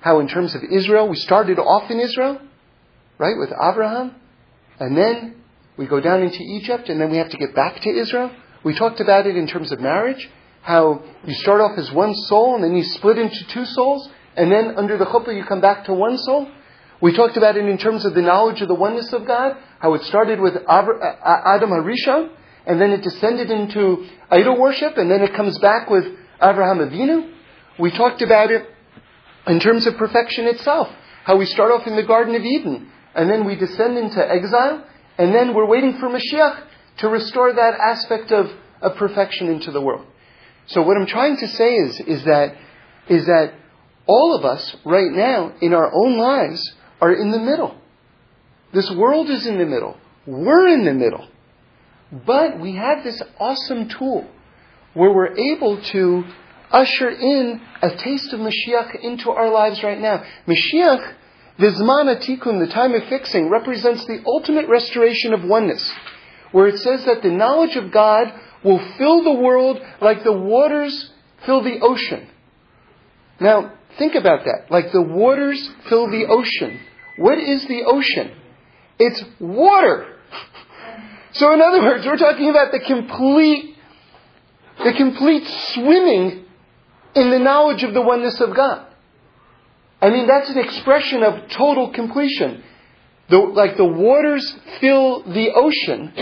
[0.00, 2.40] How, in terms of Israel, we started off in Israel,
[3.18, 4.14] right, with Abraham,
[4.78, 5.34] and then
[5.76, 8.30] we go down into Egypt, and then we have to get back to Israel.
[8.62, 10.28] We talked about it in terms of marriage,
[10.62, 14.52] how you start off as one soul, and then you split into two souls, and
[14.52, 16.48] then under the chuppah you come back to one soul.
[17.00, 19.94] We talked about it in terms of the knowledge of the oneness of God, how
[19.94, 22.30] it started with Adam Harishon,
[22.66, 26.04] and then it descended into idol worship, and then it comes back with
[26.40, 27.34] Abraham Avinu.
[27.78, 28.66] We talked about it
[29.46, 30.88] in terms of perfection itself.
[31.24, 34.84] How we start off in the Garden of Eden, and then we descend into exile,
[35.16, 36.64] and then we're waiting for Mashiach
[36.98, 38.50] to restore that aspect of,
[38.80, 40.06] of perfection into the world.
[40.66, 42.56] So what I'm trying to say is, is that,
[43.08, 43.54] is that
[44.06, 47.76] all of us right now in our own lives are in the middle.
[48.72, 49.96] This world is in the middle.
[50.26, 51.28] We're in the middle.
[52.26, 54.26] But we have this awesome tool
[54.94, 56.24] where we're able to
[56.70, 60.24] usher in a taste of Mashiach into our lives right now.
[60.46, 61.14] Mashiach,
[61.58, 65.92] the Zman Tikkun, the time of fixing, represents the ultimate restoration of oneness,
[66.52, 68.32] where it says that the knowledge of God
[68.64, 71.10] will fill the world like the waters
[71.46, 72.28] fill the ocean.
[73.40, 74.70] Now, think about that.
[74.70, 76.80] Like the waters fill the ocean.
[77.16, 78.32] What is the ocean?
[78.98, 80.16] It's water.
[81.32, 83.76] So in other words, we're talking about the complete
[84.82, 85.44] the complete
[85.74, 86.44] swimming
[87.14, 88.86] in the knowledge of the oneness of God.
[90.00, 92.62] I mean, that's an expression of total completion.
[93.28, 96.12] The, like the waters fill the ocean.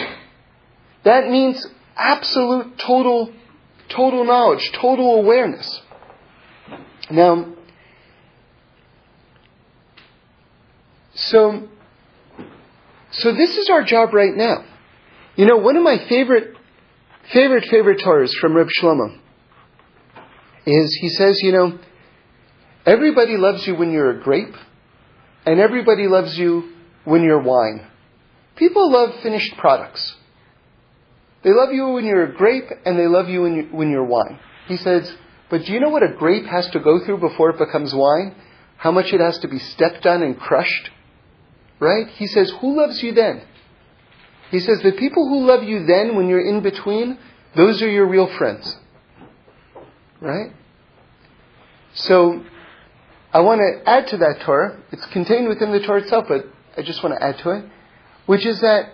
[1.05, 1.65] That means
[1.97, 3.33] absolute total,
[3.89, 5.81] total knowledge, total awareness.
[7.11, 7.55] Now,
[11.15, 11.69] so,
[13.13, 14.65] so this is our job right now.
[15.37, 16.57] You know, one of my favorite,
[17.33, 19.21] favorite, favorite Torahs from Reb Shlomo
[20.67, 21.79] is he says, you know,
[22.85, 24.55] everybody loves you when you're a grape,
[25.47, 26.73] and everybody loves you
[27.05, 27.87] when you're wine.
[28.57, 30.17] People love finished products.
[31.45, 34.05] They love you when you're a grape, and they love you when, you, when you're
[34.05, 34.41] wine.
[34.67, 35.15] He says,
[35.49, 38.35] but do you know what a grape has to go through before it becomes wine?
[38.77, 40.91] How much it has to be stepped on and crushed?
[41.79, 42.09] Right?
[42.09, 43.43] He says, who loves you then?
[44.51, 47.19] He says, the people who love you then when you're in between,
[47.55, 48.77] those are your real friends.
[50.21, 50.53] Right?
[51.95, 52.43] So,
[53.33, 54.81] I want to add to that Torah.
[54.93, 56.47] It's contained within the Torah itself, but
[56.77, 57.65] I just want to add to it.
[58.27, 58.93] Which is that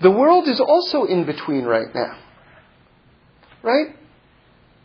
[0.00, 2.18] the world is also in between right now.
[3.62, 3.96] Right?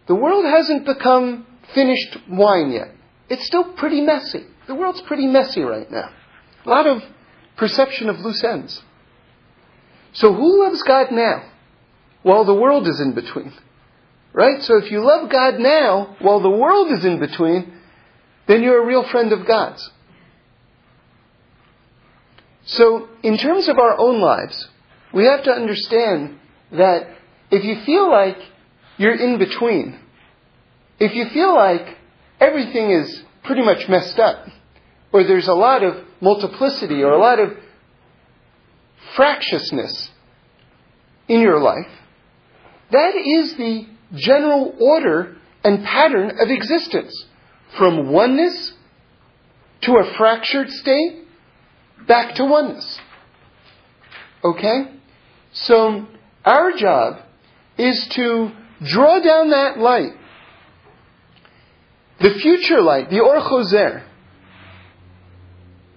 [0.07, 2.89] The world hasn't become finished wine yet.
[3.29, 4.45] It's still pretty messy.
[4.67, 6.09] The world's pretty messy right now.
[6.65, 7.01] A lot of
[7.57, 8.81] perception of loose ends.
[10.13, 11.49] So who loves God now
[12.23, 13.53] while the world is in between?
[14.35, 14.61] Right?
[14.63, 17.73] So if you love God now while the world is in between,
[18.47, 19.89] then you're a real friend of God's.
[22.65, 24.67] So in terms of our own lives,
[25.13, 26.37] we have to understand
[26.73, 27.07] that
[27.49, 28.37] if you feel like
[28.97, 29.97] you're in between,
[30.99, 31.97] if you feel like
[32.41, 34.49] everything is pretty much messed up,
[35.13, 37.53] or there's a lot of multiplicity or a lot of
[39.15, 40.09] fractiousness
[41.29, 41.91] in your life,
[42.91, 47.25] that is the general order and pattern of existence.
[47.77, 48.73] From oneness
[49.81, 51.25] to a fractured state,
[52.07, 52.99] back to oneness.
[54.43, 54.91] Okay?
[55.53, 56.07] So,
[56.43, 57.21] our job
[57.77, 58.51] is to
[58.83, 60.13] draw down that light.
[62.19, 64.03] The future light, the Or Choser,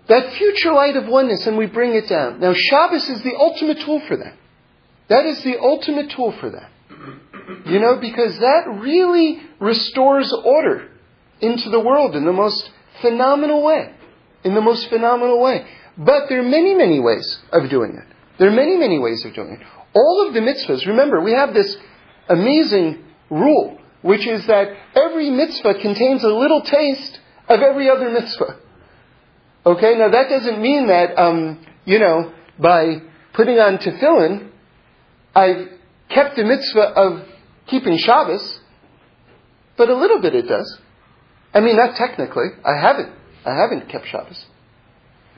[0.08, 2.40] that future light of oneness, and we bring it down.
[2.40, 4.34] Now, Shabbos is the ultimate tool for that.
[5.08, 6.70] That is the ultimate tool for that.
[7.66, 10.90] You know, because that really restores order
[11.40, 12.70] into the world in the most
[13.00, 13.94] phenomenal way.
[14.44, 15.66] In the most phenomenal way.
[15.96, 18.14] But there are many, many ways of doing it.
[18.38, 19.66] There are many, many ways of doing it.
[19.94, 21.76] All of the mitzvahs, remember, we have this
[22.28, 27.18] amazing rule, which is that every mitzvah contains a little taste
[27.48, 28.58] of every other mitzvah.
[29.66, 32.98] Okay, now that doesn't mean that, um, you know, by
[33.32, 34.50] putting on tefillin,
[35.34, 35.68] I've
[36.10, 37.28] kept the mitzvah of
[37.68, 38.60] keeping Shabbos,
[39.76, 40.78] but a little bit it does.
[41.54, 42.48] I mean, not technically.
[42.64, 43.12] I haven't.
[43.44, 44.44] I haven't kept Shabbos.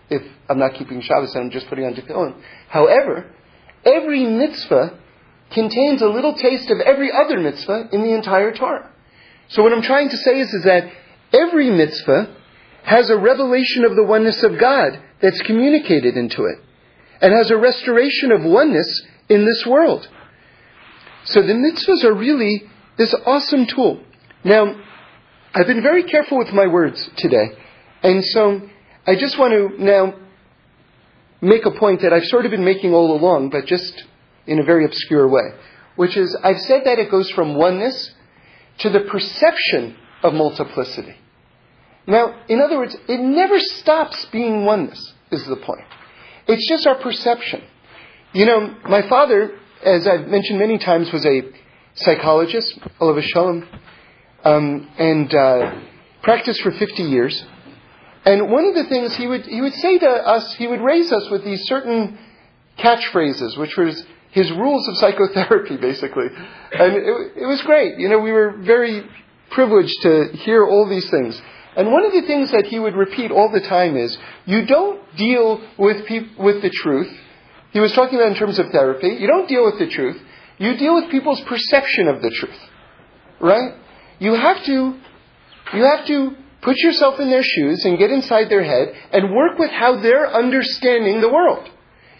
[0.09, 2.35] If I'm not keeping Shabbos and I'm just putting on tefillin.
[2.68, 3.31] However,
[3.85, 4.99] every mitzvah
[5.53, 8.91] contains a little taste of every other mitzvah in the entire Torah.
[9.49, 10.91] So what I'm trying to say is, is that
[11.33, 12.37] every mitzvah
[12.85, 16.59] has a revelation of the oneness of God that's communicated into it,
[17.20, 20.09] and has a restoration of oneness in this world.
[21.25, 22.62] So the mitzvahs are really
[22.97, 24.03] this awesome tool.
[24.45, 24.75] Now,
[25.55, 27.57] I've been very careful with my words today,
[28.03, 28.61] and so
[29.07, 30.14] I just want to now
[31.41, 34.05] make a point that I've sort of been making all along, but just
[34.47, 35.51] in a very obscure way,
[35.97, 38.14] which is I've said that it goes from oneness
[38.79, 41.16] to the perception of multiplicity.
[42.07, 45.87] Now, in other words, it never stops being oneness, is the point.
[46.47, 47.62] It's just our perception.
[48.33, 51.43] You know, my father, as I've mentioned many times, was a
[51.95, 53.66] psychologist, Oliver Shalom,
[54.45, 55.81] um, and uh,
[56.22, 57.45] practiced for 50 years.
[58.24, 61.11] And one of the things he would, he would say to us, he would raise
[61.11, 62.18] us with these certain
[62.78, 66.26] catchphrases, which was his rules of psychotherapy, basically.
[66.72, 67.99] And it, it was great.
[67.99, 69.09] You know, we were very
[69.51, 71.41] privileged to hear all these things.
[71.76, 75.01] And one of the things that he would repeat all the time is, you don't
[75.16, 77.11] deal with, peop- with the truth.
[77.73, 79.09] He was talking about in terms of therapy.
[79.09, 80.21] You don't deal with the truth.
[80.59, 82.59] You deal with people's perception of the truth.
[83.41, 83.75] Right?
[84.18, 84.95] You have to,
[85.75, 89.59] you have to put yourself in their shoes and get inside their head and work
[89.59, 91.68] with how they're understanding the world.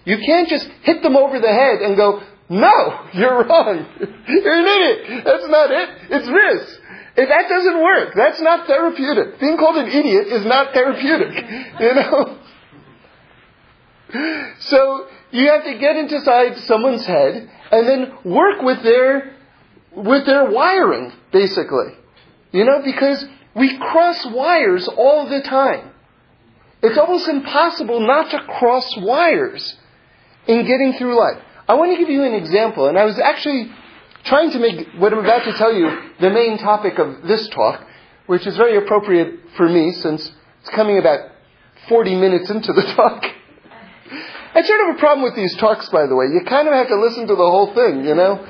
[0.05, 3.87] You can't just hit them over the head and go, no, you're wrong.
[4.29, 5.25] You're an idiot.
[5.25, 5.89] That's not it.
[6.11, 6.79] It's this.
[7.17, 9.41] If that doesn't work, that's not therapeutic.
[9.41, 11.45] Being called an idiot is not therapeutic.
[11.81, 12.39] You know?
[14.59, 19.35] So you have to get inside someone's head and then work with their
[19.95, 21.95] with their wiring, basically.
[22.53, 23.25] You know, because
[23.55, 25.91] we cross wires all the time.
[26.83, 29.77] It's almost impossible not to cross wires
[30.47, 31.43] in getting through life.
[31.69, 33.71] I want to give you an example, and I was actually
[34.25, 35.89] trying to make what I'm about to tell you
[36.21, 37.87] the main topic of this talk,
[38.27, 41.31] which is very appropriate for me since it's coming about
[41.89, 43.25] 40 minutes into the talk.
[44.53, 46.27] I sort of have a problem with these talks, by the way.
[46.27, 48.45] You kind of have to listen to the whole thing, you know?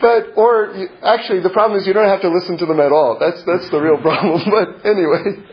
[0.00, 3.18] But, or, actually, the problem is you don't have to listen to them at all.
[3.18, 4.42] That's, that's the real problem.
[4.48, 5.44] But anyway.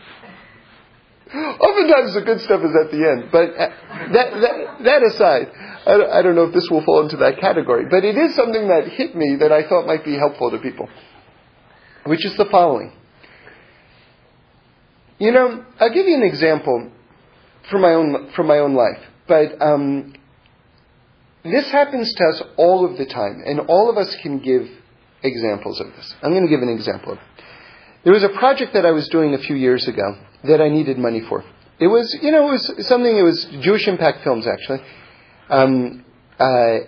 [1.34, 3.28] Oftentimes the good stuff is at the end.
[3.30, 3.68] But uh,
[4.12, 5.52] that, that, that aside,
[5.84, 7.84] I, I don't know if this will fall into that category.
[7.90, 10.88] But it is something that hit me that I thought might be helpful to people.
[12.06, 12.92] Which is the following.
[15.18, 16.92] You know, I'll give you an example
[17.70, 19.02] from my own, from my own life.
[19.26, 20.14] But um,
[21.44, 24.68] this happens to us all of the time, and all of us can give
[25.22, 26.14] examples of this.
[26.22, 27.18] I'm going to give an example.
[28.04, 30.98] There was a project that I was doing a few years ago that I needed
[30.98, 31.44] money for.
[31.80, 34.80] It was, you know, it was something, it was Jewish Impact Films, actually.
[35.48, 36.04] Um,
[36.38, 36.44] uh,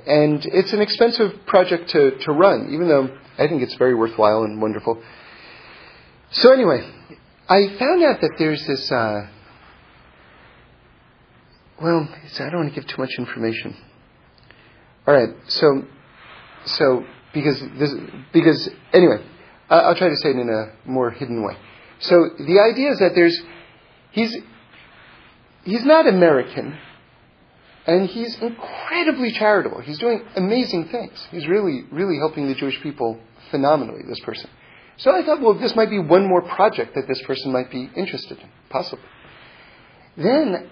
[0.07, 3.09] and it's an expensive project to, to run, even though
[3.39, 5.03] I think it's very worthwhile and wonderful.
[6.31, 6.89] So anyway,
[7.49, 9.29] I found out that there's this, uh,
[11.81, 12.09] well,
[12.39, 13.77] I don't want to give too much information.
[15.07, 15.85] All right, so,
[16.67, 17.95] so because this,
[18.33, 19.25] because anyway,
[19.69, 21.57] I'll try to say it in a more hidden way.
[22.01, 23.39] So the idea is that there's,
[24.13, 24.37] he's,
[25.65, 26.77] he's not American,
[27.87, 29.81] and he's incredibly charitable.
[29.81, 31.27] He's doing amazing things.
[31.31, 33.19] He's really, really helping the Jewish people
[33.51, 34.03] phenomenally.
[34.07, 34.51] This person.
[34.99, 37.91] So I thought, well, this might be one more project that this person might be
[37.97, 39.05] interested in, possibly.
[40.17, 40.69] Then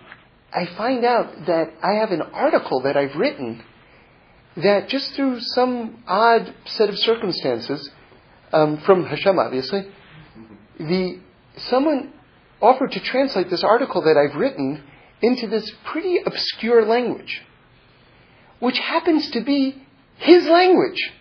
[0.53, 3.63] I find out that I have an article that I've written
[4.57, 7.91] that just through some odd set of circumstances,
[8.53, 9.87] um, from Hashem obviously,
[10.79, 11.21] the
[11.57, 12.13] someone
[12.61, 14.83] offered to translate this article that I've written
[15.23, 17.43] into this pretty obscure language,
[18.59, 19.83] which happens to be
[20.17, 21.13] his language.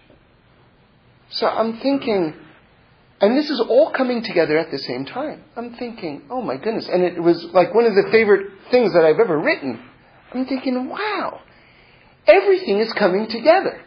[1.30, 2.34] So I'm thinking,
[3.20, 5.43] and this is all coming together at the same time.
[5.55, 6.88] I'm thinking, oh my goodness.
[6.88, 9.82] And it was like one of the favorite things that I've ever written.
[10.34, 11.41] I'm thinking, wow,
[12.28, 13.82] everything is coming together.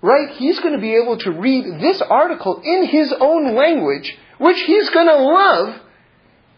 [0.00, 0.30] Right?
[0.30, 4.90] He's going to be able to read this article in his own language, which he's
[4.90, 5.80] going to love.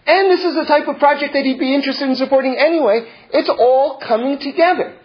[0.07, 3.07] And this is the type of project that he'd be interested in supporting anyway.
[3.31, 4.97] It's all coming together.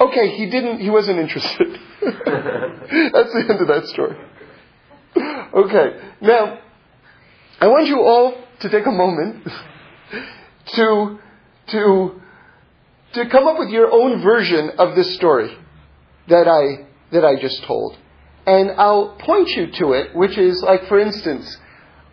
[0.00, 1.78] Okay, he didn't, he wasn't interested.
[2.00, 4.16] That's the end of that story.
[5.54, 6.58] Okay, now,
[7.60, 9.46] I want you all to take a moment
[10.74, 11.18] to,
[11.68, 12.22] to
[13.14, 15.56] to come up with your own version of this story
[16.28, 17.96] that I, that I just told.
[18.46, 21.56] And I'll point you to it, which is like, for instance,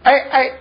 [0.04, 0.60] I, I,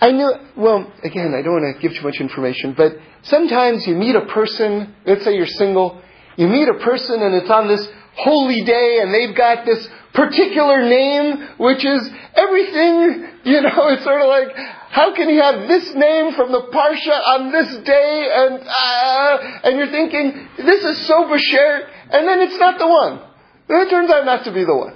[0.00, 2.92] I know, well, again, I don't want to give too much information, but
[3.22, 6.00] sometimes you meet a person, let's say you're single,
[6.36, 7.86] you meet a person and it's on this
[8.18, 14.20] holy day and they've got this particular name, which is everything, you know, it's sort
[14.20, 14.56] of like,
[14.90, 18.28] how can he have this name from the Parsha on this day?
[18.32, 23.20] And, uh, and you're thinking, this is so Bashert, and then it's not the one.
[23.68, 24.94] Then it turns out not to be the one.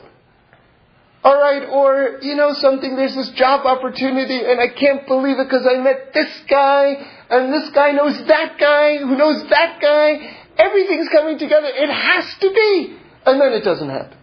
[1.24, 5.68] Alright, or, you know something, there's this job opportunity, and I can't believe it because
[5.70, 6.94] I met this guy,
[7.30, 10.38] and this guy knows that guy, who knows that guy.
[10.58, 11.68] Everything's coming together.
[11.68, 12.96] It has to be.
[13.24, 14.18] And then it doesn't happen.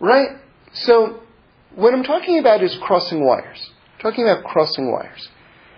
[0.00, 0.28] Right?
[0.72, 1.20] So,
[1.74, 3.70] what I'm talking about is crossing wires.
[3.94, 5.28] I'm talking about crossing wires.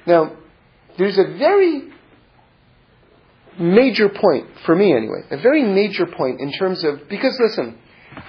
[0.06, 0.36] Now,
[0.98, 1.90] there's a very
[3.58, 7.78] major point, for me anyway, a very major point in terms of, because listen,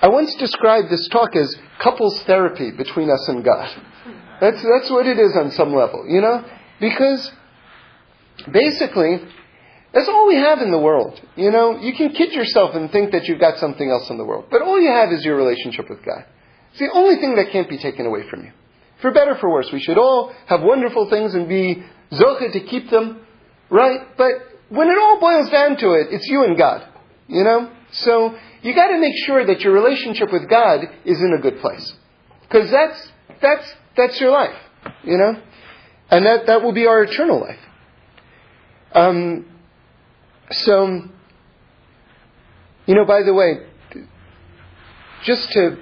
[0.02, 3.82] I once described this talk as couples therapy between us and God.
[4.40, 6.44] That's, that's what it is on some level, you know?
[6.80, 7.32] Because
[8.52, 9.22] basically,
[9.94, 11.22] that's all we have in the world.
[11.36, 14.26] You know, you can kid yourself and think that you've got something else in the
[14.26, 16.26] world, but all you have is your relationship with God.
[16.72, 18.52] It's the only thing that can't be taken away from you.
[19.02, 22.60] For better or for worse, we should all have wonderful things and be zocha to
[22.62, 23.20] keep them,
[23.70, 24.18] right?
[24.18, 24.32] But
[24.70, 26.88] when it all boils down to it, it's you and God.
[27.28, 27.72] You know?
[27.92, 31.94] So you gotta make sure that your relationship with God is in a good place.
[32.42, 34.56] Because that's, that's, that's your life.
[35.04, 35.42] You know?
[36.10, 37.60] And that, that will be our eternal life.
[38.94, 39.46] Um,
[40.54, 41.10] so,
[42.86, 43.66] you know, by the way,
[45.24, 45.78] just to,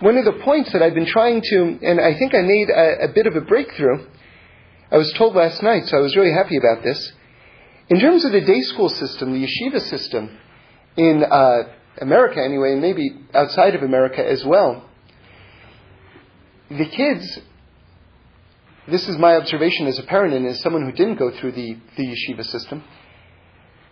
[0.00, 3.04] one of the points that I've been trying to, and I think I made a,
[3.04, 4.06] a bit of a breakthrough,
[4.90, 7.12] I was told last night, so I was really happy about this.
[7.88, 10.38] In terms of the day school system, the yeshiva system
[10.96, 11.62] in, uh,
[12.00, 14.84] America anyway, and maybe outside of America as well,
[16.70, 17.40] the kids,
[18.86, 21.76] this is my observation as a parent and as someone who didn't go through the,
[21.96, 22.84] the yeshiva system,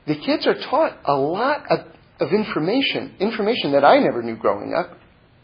[0.06, 1.80] the kids are taught a lot of,
[2.20, 4.96] of information, information that I never knew growing up,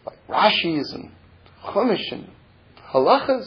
[0.06, 1.10] like Rashi's and
[1.64, 2.30] Chumash and
[2.92, 3.46] halachas,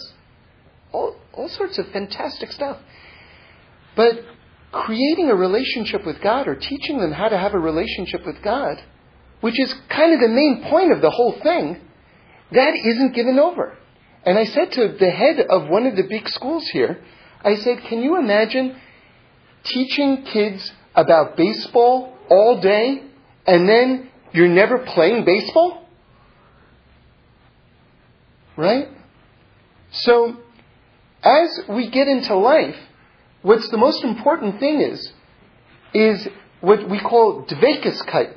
[0.92, 2.78] all, all sorts of fantastic stuff.
[3.96, 4.24] But
[4.72, 8.84] creating a relationship with God or teaching them how to have a relationship with God,
[9.40, 11.80] which is kind of the main point of the whole thing,
[12.52, 13.78] that isn't given over.
[14.26, 17.02] And I said to the head of one of the big schools here,
[17.42, 18.76] I said, can you imagine
[19.64, 23.04] teaching kids about baseball all day
[23.46, 25.88] and then you're never playing baseball?
[28.58, 28.88] Right?
[29.92, 30.38] So,
[31.24, 32.78] as we get into life,
[33.42, 35.12] what's the most important thing is,
[35.94, 36.28] is
[36.62, 38.34] what we call dveikuskite.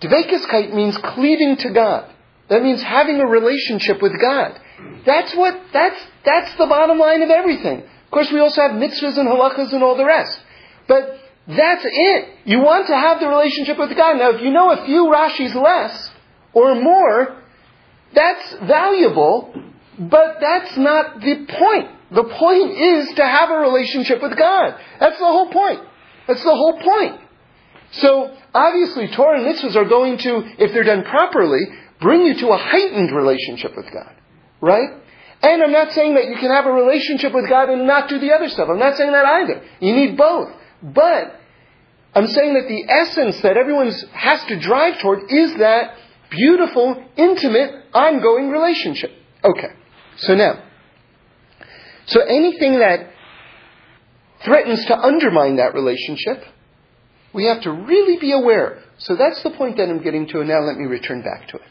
[0.00, 2.10] Dveikuskite means cleaving to God.
[2.48, 4.60] That means having a relationship with God.
[5.06, 7.80] That's what, that's, that's the bottom line of everything.
[7.80, 10.38] Of course, we also have mitzvahs and halachas and all the rest.
[10.86, 12.28] But that's it.
[12.46, 14.18] You want to have the relationship with God.
[14.18, 16.10] Now, if you know a few Rashis less
[16.54, 17.42] or more,
[18.14, 19.52] that's valuable,
[19.98, 21.90] but that's not the point.
[22.12, 24.78] The point is to have a relationship with God.
[25.00, 25.80] That's the whole point.
[26.26, 27.20] That's the whole point.
[27.92, 31.60] So, obviously, Torah and mitzvahs are going to, if they're done properly,
[32.00, 34.14] bring you to a heightened relationship with God.
[34.60, 34.88] Right?
[35.42, 38.18] And I'm not saying that you can have a relationship with God and not do
[38.18, 38.68] the other stuff.
[38.70, 39.62] I'm not saying that either.
[39.80, 40.50] You need both.
[40.84, 41.40] But
[42.14, 45.96] I'm saying that the essence that everyone has to drive toward is that
[46.30, 49.10] beautiful, intimate, ongoing relationship.
[49.42, 49.68] Okay.
[50.18, 50.62] So now,
[52.06, 53.10] so anything that
[54.44, 56.44] threatens to undermine that relationship,
[57.32, 58.82] we have to really be aware of.
[58.98, 61.56] So that's the point that I'm getting to, and now let me return back to
[61.56, 61.62] it.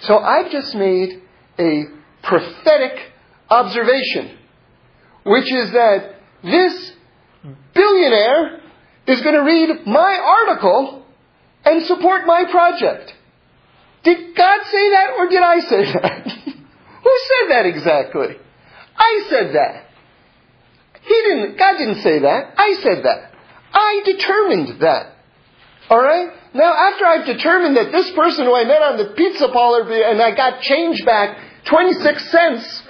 [0.00, 1.22] So I've just made
[1.58, 1.84] a
[2.22, 3.12] prophetic
[3.48, 4.36] observation,
[5.24, 6.92] which is that this
[7.74, 8.60] billionaire
[9.06, 11.04] is going to read my article
[11.64, 13.12] and support my project.
[14.04, 16.26] Did God say that or did I say that?
[17.04, 18.36] Who said that exactly?
[18.96, 19.84] I said that.
[21.02, 22.54] He didn't, God didn't say that.
[22.56, 23.32] I said that.
[23.72, 25.14] I determined that.
[25.90, 26.30] Alright?
[26.54, 30.20] Now, after I've determined that this person who I met on the pizza parlor and
[30.20, 32.82] I got change back 26 cents,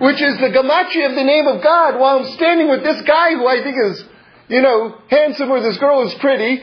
[0.00, 3.32] which is the gematria of the name of God, while I'm standing with this guy
[3.32, 4.04] who I think is,
[4.48, 6.62] you know, handsome or this girl is pretty,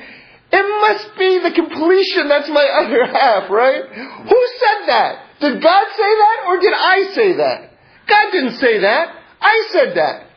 [0.51, 3.83] it must be the completion that's my other half, right?
[3.83, 5.21] Who said that?
[5.41, 7.71] Did God say that or did I say that?
[8.07, 9.15] God didn't say that.
[9.41, 10.27] I said that.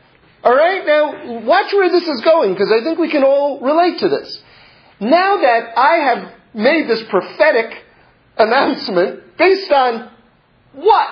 [0.43, 0.85] Alright?
[0.85, 4.41] Now, watch where this is going because I think we can all relate to this.
[4.99, 7.83] Now that I have made this prophetic
[8.37, 10.11] announcement based on
[10.73, 11.09] what?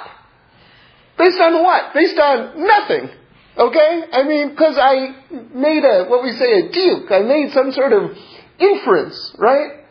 [1.18, 1.94] Based on what?
[1.94, 3.10] Based on nothing.
[3.58, 4.04] Okay?
[4.12, 5.16] I mean, because I
[5.54, 7.12] made a, what we say, a diyuk.
[7.12, 8.16] I made some sort of
[8.60, 9.84] inference, right?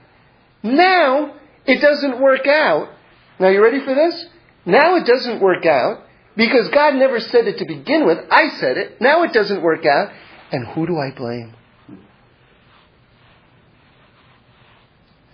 [0.62, 1.34] Now,
[1.66, 2.90] it doesn't work out.
[3.38, 4.26] Now, you ready for this?
[4.66, 6.02] Now it doesn't work out
[6.36, 8.18] because God never said it to begin with.
[8.30, 9.00] I said it.
[9.00, 10.10] Now it doesn't work out.
[10.50, 11.54] And who do I blame?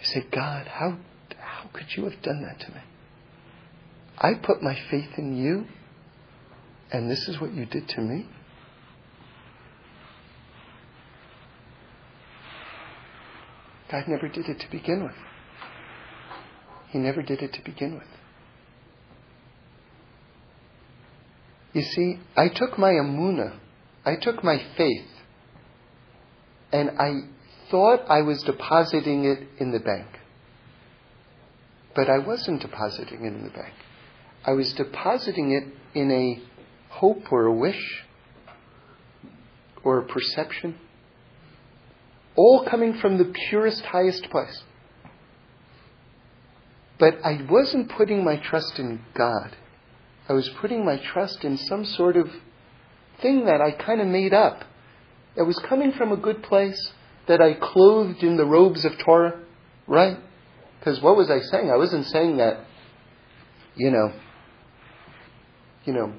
[0.01, 0.99] I say, God, how,
[1.38, 2.80] how could you have done that to me?
[4.18, 5.66] I put my faith in you,
[6.93, 8.28] and this is what you did to me?
[13.90, 15.14] God never did it to begin with.
[16.90, 18.09] He never did it to begin with.
[21.72, 23.59] You see, I took my emunah,
[24.05, 25.09] I took my faith,
[26.70, 27.20] and I
[27.70, 30.07] thought I was depositing it in the bank.
[31.95, 33.74] But I wasn't depositing it in the bank.
[34.45, 36.51] I was depositing it in a
[36.93, 38.05] hope or a wish
[39.82, 40.76] or a perception,
[42.36, 44.62] all coming from the purest, highest place.
[46.99, 49.57] But I wasn't putting my trust in God.
[50.28, 52.28] I was putting my trust in some sort of
[53.20, 54.64] thing that I kind of made up.
[55.36, 56.93] That was coming from a good place,
[57.26, 59.40] that I clothed in the robes of Torah,
[59.86, 60.18] right?
[60.78, 61.70] Because what was I saying?
[61.70, 62.66] I wasn't saying that,
[63.74, 64.12] you know,
[65.84, 66.12] you know,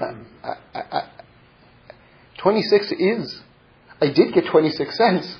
[0.00, 1.08] I, I, I,
[2.38, 3.42] 26 is,
[4.00, 5.36] I did get 26 cents.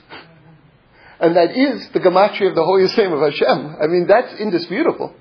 [1.21, 3.77] And that is the gematria of the holiest name of Hashem.
[3.83, 5.15] I mean, that's indisputable.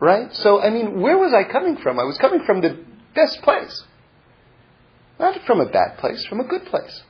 [0.00, 0.34] Right?
[0.34, 1.98] So, I mean, where was I coming from?
[1.98, 3.84] I was coming from the best place.
[5.18, 7.02] Not from a bad place, from a good place.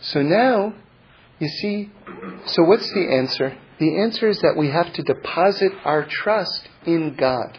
[0.00, 0.74] So now,
[1.40, 1.90] You see,
[2.46, 3.58] so what's the answer?
[3.78, 7.58] The answer is that we have to deposit our trust in God.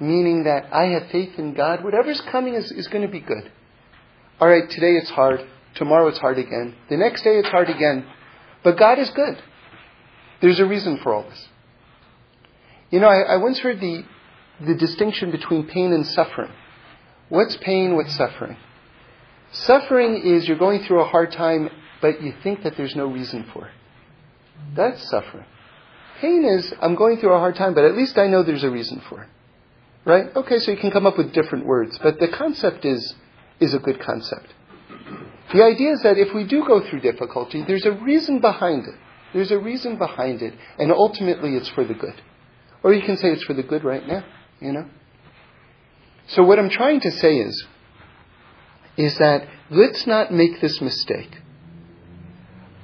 [0.00, 1.82] Meaning that I have faith in God.
[1.82, 3.50] Whatever's coming is, is going to be good.
[4.40, 5.44] All right, today it's hard.
[5.74, 6.74] Tomorrow it's hard again.
[6.88, 8.06] The next day it's hard again.
[8.62, 9.42] But God is good.
[10.40, 11.48] There's a reason for all this.
[12.90, 14.04] You know, I, I once heard the,
[14.60, 16.52] the distinction between pain and suffering.
[17.28, 17.96] What's pain?
[17.96, 18.56] What's suffering?
[19.50, 21.70] Suffering is you're going through a hard time,
[22.00, 23.72] but you think that there's no reason for it.
[24.74, 25.46] That's suffering.
[26.20, 28.70] Pain is I'm going through a hard time, but at least I know there's a
[28.70, 29.28] reason for it.
[30.08, 30.34] Right?
[30.34, 33.14] Okay, so you can come up with different words, but the concept is
[33.60, 34.54] is a good concept.
[35.52, 38.94] The idea is that if we do go through difficulty, there's a reason behind it.
[39.34, 42.14] There's a reason behind it, and ultimately it's for the good.
[42.82, 44.24] Or you can say it's for the good right now,
[44.60, 44.86] you know?
[46.28, 47.66] So what I'm trying to say is,
[48.96, 51.36] is that let's not make this mistake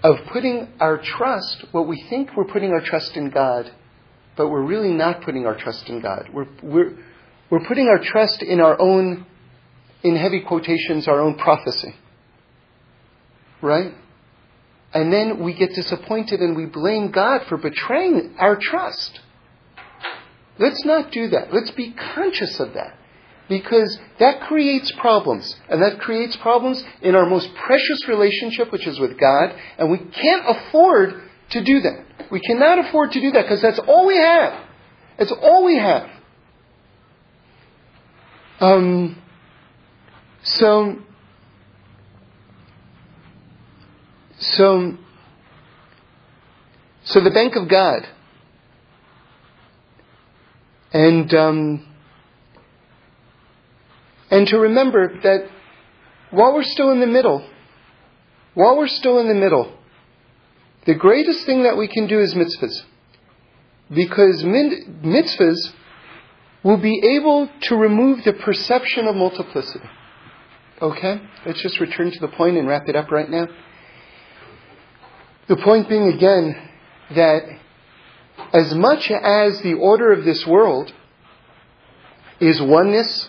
[0.03, 3.73] of putting our trust, what we think we're putting our trust in God,
[4.37, 6.29] but we're really not putting our trust in God.
[6.33, 6.99] We're, we're,
[7.51, 9.27] we're putting our trust in our own,
[10.03, 11.95] in heavy quotations, our own prophecy.
[13.63, 13.95] Right?
[14.93, 19.21] And then we get disappointed and we blame God for betraying our trust.
[20.59, 21.53] Let's not do that.
[21.53, 22.97] Let's be conscious of that.
[23.49, 25.55] Because that creates problems.
[25.69, 29.55] And that creates problems in our most precious relationship, which is with God.
[29.79, 32.31] And we can't afford to do that.
[32.31, 34.65] We cannot afford to do that because that's all we have.
[35.19, 36.09] That's all we have.
[38.61, 39.21] Um,
[40.43, 40.97] so,
[44.39, 44.97] so,
[47.05, 48.07] so the bank of God
[50.93, 51.87] and, um,
[54.31, 55.49] and to remember that
[56.31, 57.45] while we're still in the middle,
[58.55, 59.77] while we're still in the middle,
[60.87, 62.83] the greatest thing that we can do is mitzvahs.
[63.91, 65.73] Because mitzvahs
[66.65, 69.89] will be able to remove the perception of multiplicity.
[70.81, 71.21] Okay?
[71.47, 73.47] Let's just return to the point and wrap it up right now.
[75.47, 76.71] The point being again
[77.15, 77.43] that
[78.53, 80.93] as much as the order of this world
[82.41, 83.29] is oneness,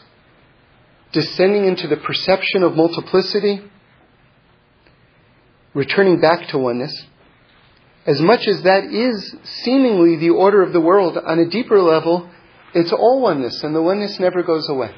[1.12, 3.62] descending into the perception of multiplicity,
[5.74, 7.06] returning back to oneness,
[8.06, 12.30] as much as that is seemingly the order of the world, on a deeper level,
[12.76, 14.94] it's all oneness, and the oneness never goes away.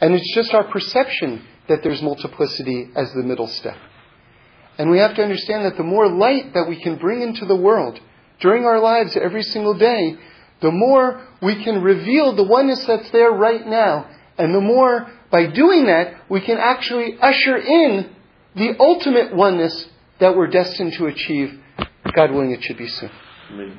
[0.00, 3.76] And it's just our perception that there's multiplicity as the middle step.
[4.78, 7.56] And we have to understand that the more light that we can bring into the
[7.56, 8.00] world,
[8.40, 10.16] during our lives every single day,
[10.60, 14.08] the more we can reveal the oneness that's there right now.
[14.38, 18.10] And the more, by doing that, we can actually usher in
[18.56, 19.88] the ultimate oneness
[20.20, 21.60] that we're destined to achieve.
[22.14, 23.10] God willing, it should be soon.
[23.50, 23.78] Amen.